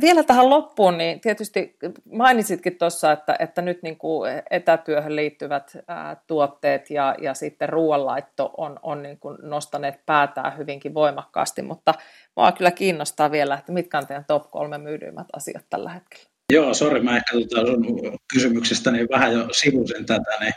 vielä 0.00 0.22
tähän 0.22 0.50
loppuun, 0.50 0.98
niin 0.98 1.20
tietysti 1.20 1.76
mainitsitkin 2.12 2.78
tuossa, 2.78 3.12
että, 3.12 3.36
että 3.38 3.62
nyt 3.62 3.82
niin 3.82 3.98
kuin 3.98 4.30
etätyöhön 4.50 5.16
liittyvät 5.16 5.76
ää, 5.88 6.16
tuotteet 6.26 6.90
ja, 6.90 7.14
ja 7.20 7.34
sitten 7.34 7.68
ruoanlaitto 7.68 8.54
on, 8.56 8.80
on 8.82 9.02
niin 9.02 9.18
kuin 9.18 9.38
nostaneet 9.42 10.06
päätään 10.06 10.58
hyvinkin 10.58 10.94
voimakkaasti, 10.94 11.62
mutta 11.62 11.94
minua 12.36 12.52
kyllä 12.52 12.70
kiinnostaa 12.70 13.30
vielä, 13.30 13.54
että 13.54 13.72
mitkä 13.72 13.98
on 13.98 14.06
teidän 14.06 14.24
top 14.24 14.50
kolme 14.50 14.78
myydyimmät 14.78 15.26
asiat 15.32 15.64
tällä 15.70 15.90
hetkellä? 15.90 16.37
Joo, 16.52 16.74
sori, 16.74 17.00
mä 17.00 17.16
ehkä 17.16 17.32
tuota 17.32 17.66
sun 17.66 18.92
niin 18.92 19.08
vähän 19.10 19.32
jo 19.32 19.48
sivusin 19.52 20.06
tätä, 20.06 20.36
niin 20.40 20.52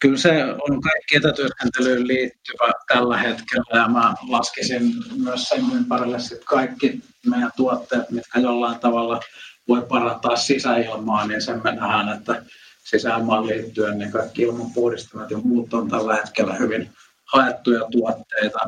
kyllä 0.00 0.16
se 0.16 0.44
on 0.44 0.80
kaikki 0.80 1.16
etätyöskentelyyn 1.16 2.08
liittyvä 2.08 2.72
tällä 2.88 3.16
hetkellä 3.16 3.80
ja 3.80 3.88
mä 3.88 4.14
laskisin 4.28 4.82
myös 5.24 5.42
sen 5.42 5.64
ympärille 5.74 6.20
sit 6.20 6.44
kaikki 6.44 7.00
meidän 7.26 7.50
tuotteet, 7.56 8.10
mitkä 8.10 8.40
jollain 8.40 8.80
tavalla 8.80 9.20
voi 9.68 9.82
parantaa 9.88 10.36
sisäilmaa, 10.36 11.26
niin 11.26 11.42
sen 11.42 11.60
me 11.64 11.74
nähdään, 11.74 12.18
että 12.18 12.42
sisäilmaan 12.84 13.46
liittyen 13.46 13.98
niin 13.98 14.12
kaikki 14.12 14.42
ilmanpuhdistamat 14.42 15.30
ja 15.30 15.38
muut 15.38 15.74
on 15.74 15.90
tällä 15.90 16.14
hetkellä 16.14 16.54
hyvin 16.54 16.90
haettuja 17.24 17.80
tuotteita. 17.90 18.58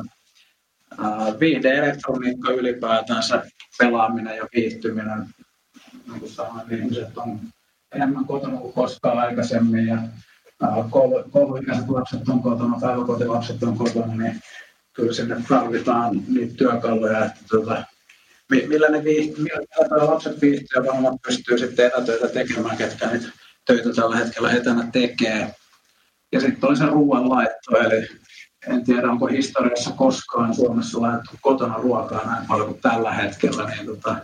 Viihde-elektroniikka 1.39 2.51
ylipäätänsä, 2.51 3.43
pelaaminen 3.79 4.37
ja 4.37 4.47
viihtyminen 4.55 5.25
niin 6.07 6.29
sanoin, 6.29 6.67
niin 6.67 6.79
ihmiset 6.79 7.17
on 7.17 7.39
enemmän 7.95 8.25
kotona 8.25 8.57
kuin 8.57 8.73
koskaan 8.73 9.19
aikaisemmin 9.19 9.87
ja 9.87 9.97
koulu, 10.89 11.23
kouluikäiset 11.31 11.89
lapset 11.89 12.29
on 12.29 12.41
kotona, 12.41 12.79
päiväkotilapset 12.81 13.63
on 13.63 13.77
kotona, 13.77 14.15
niin 14.15 14.41
kyllä 14.93 15.13
sinne 15.13 15.35
tarvitaan 15.49 16.21
niitä 16.27 16.55
työkaluja, 16.57 17.25
että 17.25 17.39
tuota, 17.49 17.83
millä, 18.49 18.89
ne 18.89 19.03
vii, 19.03 19.35
millä 19.37 20.07
lapset 20.07 20.41
viihtyy 20.41 20.67
ja 20.75 20.85
vanhemmat 20.85 21.21
pystyy 21.27 21.57
sitten 21.57 21.87
etätöitä 21.87 22.27
tekemään, 22.27 22.77
ketkä 22.77 23.07
niitä 23.07 23.27
töitä 23.65 23.89
tällä 23.95 24.15
hetkellä 24.17 24.51
etänä 24.51 24.89
tekee. 24.91 25.55
Ja 26.31 26.39
sitten 26.39 26.61
toisen 26.61 26.89
ruoan 26.89 27.29
laitto, 27.29 27.77
eli 27.77 28.07
en 28.67 28.83
tiedä 28.83 29.11
onko 29.11 29.27
historiassa 29.27 29.91
koskaan 29.91 30.55
Suomessa 30.55 31.01
laitettu 31.01 31.35
kotona 31.41 31.77
ruokaa 31.77 32.25
näin 32.25 32.47
paljon 32.47 32.67
kuin 32.67 32.81
tällä 32.81 33.13
hetkellä, 33.13 33.69
niin 33.69 33.85
tota, 33.85 34.15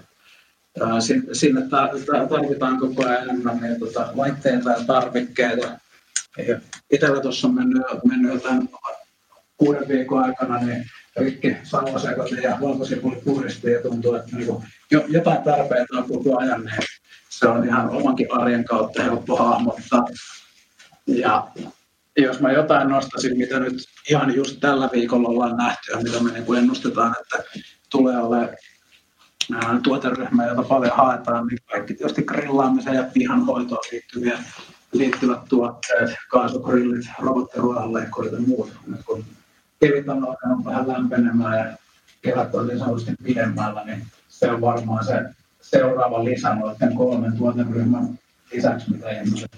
Sinne 1.33 1.61
tarvitaan 2.29 2.79
koko 2.79 3.05
ajan 3.07 3.23
enemmän 3.23 3.57
niin 3.61 3.77
laitteita 4.13 4.71
ja 4.71 4.85
tarvikkeita. 4.87 5.79
Itsellä 6.91 7.21
tuossa 7.21 7.47
on 7.47 7.55
mennyt, 7.55 7.83
mennyt 8.05 8.43
tämän 8.43 8.69
kuuden 9.57 9.87
viikon 9.87 10.23
aikana 10.23 10.57
niin 10.57 10.85
rikki 11.15 11.57
sauvasekotin 11.63 12.43
ja 12.43 12.57
valkosipuli 12.61 13.21
puhdisti 13.25 13.71
ja 13.71 13.81
tuntuu, 13.81 14.15
että 14.15 14.35
niin 14.35 14.47
jo, 14.91 15.05
jotain 15.07 15.43
tarpeita 15.43 15.97
on 15.97 16.07
koko 16.09 16.39
ajan, 16.39 16.63
niin 16.63 16.79
se 17.29 17.47
on 17.47 17.65
ihan 17.65 17.89
omankin 17.89 18.27
arjen 18.31 18.65
kautta 18.65 19.03
helppo 19.03 19.35
hahmottaa. 19.35 20.07
Ja 21.07 21.47
jos 22.17 22.39
mä 22.39 22.51
jotain 22.51 22.89
nostaisin, 22.89 23.37
mitä 23.37 23.59
nyt 23.59 23.73
ihan 24.09 24.35
just 24.35 24.59
tällä 24.59 24.89
viikolla 24.93 25.29
ollaan 25.29 25.57
nähty 25.57 25.91
ja 25.91 25.97
mitä 25.97 26.19
me 26.19 26.31
niin 26.31 26.55
ennustetaan, 26.57 27.15
että 27.21 27.43
tulee 27.91 28.17
olemaan 28.17 28.49
tuoteryhmä, 29.83 30.45
jota 30.45 30.63
paljon 30.63 30.95
haetaan, 30.95 31.47
niin 31.47 31.59
kaikki 31.71 31.93
tietysti 31.93 32.23
grillaamiseen 32.23 32.95
ja 32.95 33.03
pihanhoitoon 33.13 33.83
liittyviä, 33.91 34.39
liittyvät 34.91 35.39
tuotteet, 35.49 36.09
kaasugrillit, 36.29 37.05
robottiruohonleikkurit 37.19 38.31
ja 38.31 38.39
muut. 38.47 38.71
Kun 39.05 39.25
kevit 39.79 40.09
on 40.09 40.27
alkanut 40.27 40.65
vähän 40.65 40.87
lämpenemään 40.87 41.57
ja 41.57 41.77
kevät 42.21 42.55
on 42.55 42.67
niin 42.67 42.79
sanotusti 42.79 43.11
pidemmällä, 43.23 43.83
niin 43.85 44.03
se 44.29 44.51
on 44.51 44.61
varmaan 44.61 45.05
se 45.05 45.13
seuraava 45.61 46.23
lisä 46.23 46.55
noiden 46.55 46.95
kolmen 46.95 47.37
tuoteryhmän 47.37 48.19
lisäksi, 48.51 48.91
mitä 48.91 49.09
ihmiset 49.09 49.51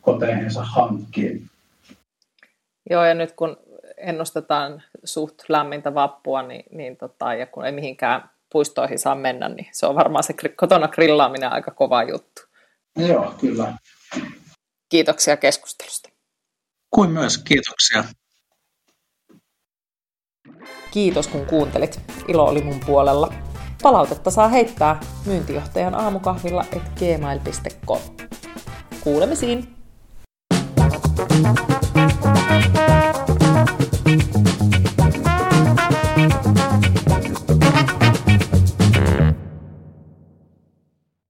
koteihinsa 0.00 0.64
hankkii. 0.64 1.42
Joo, 2.90 3.04
ja 3.04 3.14
nyt 3.14 3.32
kun 3.32 3.56
ennustetaan 3.96 4.82
suht 5.04 5.34
lämmintä 5.48 5.94
vappua, 5.94 6.42
niin, 6.42 6.64
niin 6.72 6.96
tota, 6.96 7.34
ja 7.34 7.46
kun 7.46 7.64
ei 7.64 7.72
mihinkään 7.72 8.30
puistoihin 8.56 8.98
saa 8.98 9.14
mennä, 9.14 9.48
niin 9.48 9.68
se 9.72 9.86
on 9.86 9.94
varmaan 9.94 10.24
se 10.24 10.34
kotona 10.56 10.88
grillaaminen 10.88 11.52
aika 11.52 11.70
kova 11.70 12.02
juttu. 12.02 12.42
Joo, 12.96 13.34
kyllä. 13.40 13.74
Kiitoksia 14.88 15.36
keskustelusta. 15.36 16.08
Kuin 16.90 17.10
myös 17.10 17.38
kiitoksia. 17.38 18.04
Kiitos 20.90 21.28
kun 21.28 21.46
kuuntelit. 21.46 22.00
Ilo 22.28 22.44
oli 22.44 22.62
mun 22.62 22.80
puolella. 22.86 23.32
Palautetta 23.82 24.30
saa 24.30 24.48
heittää 24.48 25.00
myyntijohtajan 25.26 25.94
aamukahvilla 25.94 26.64
et 26.72 26.82
gmail.com. 26.98 28.00
Kuulemisiin! 29.00 29.76
thank 31.42 32.40
you 32.40 32.45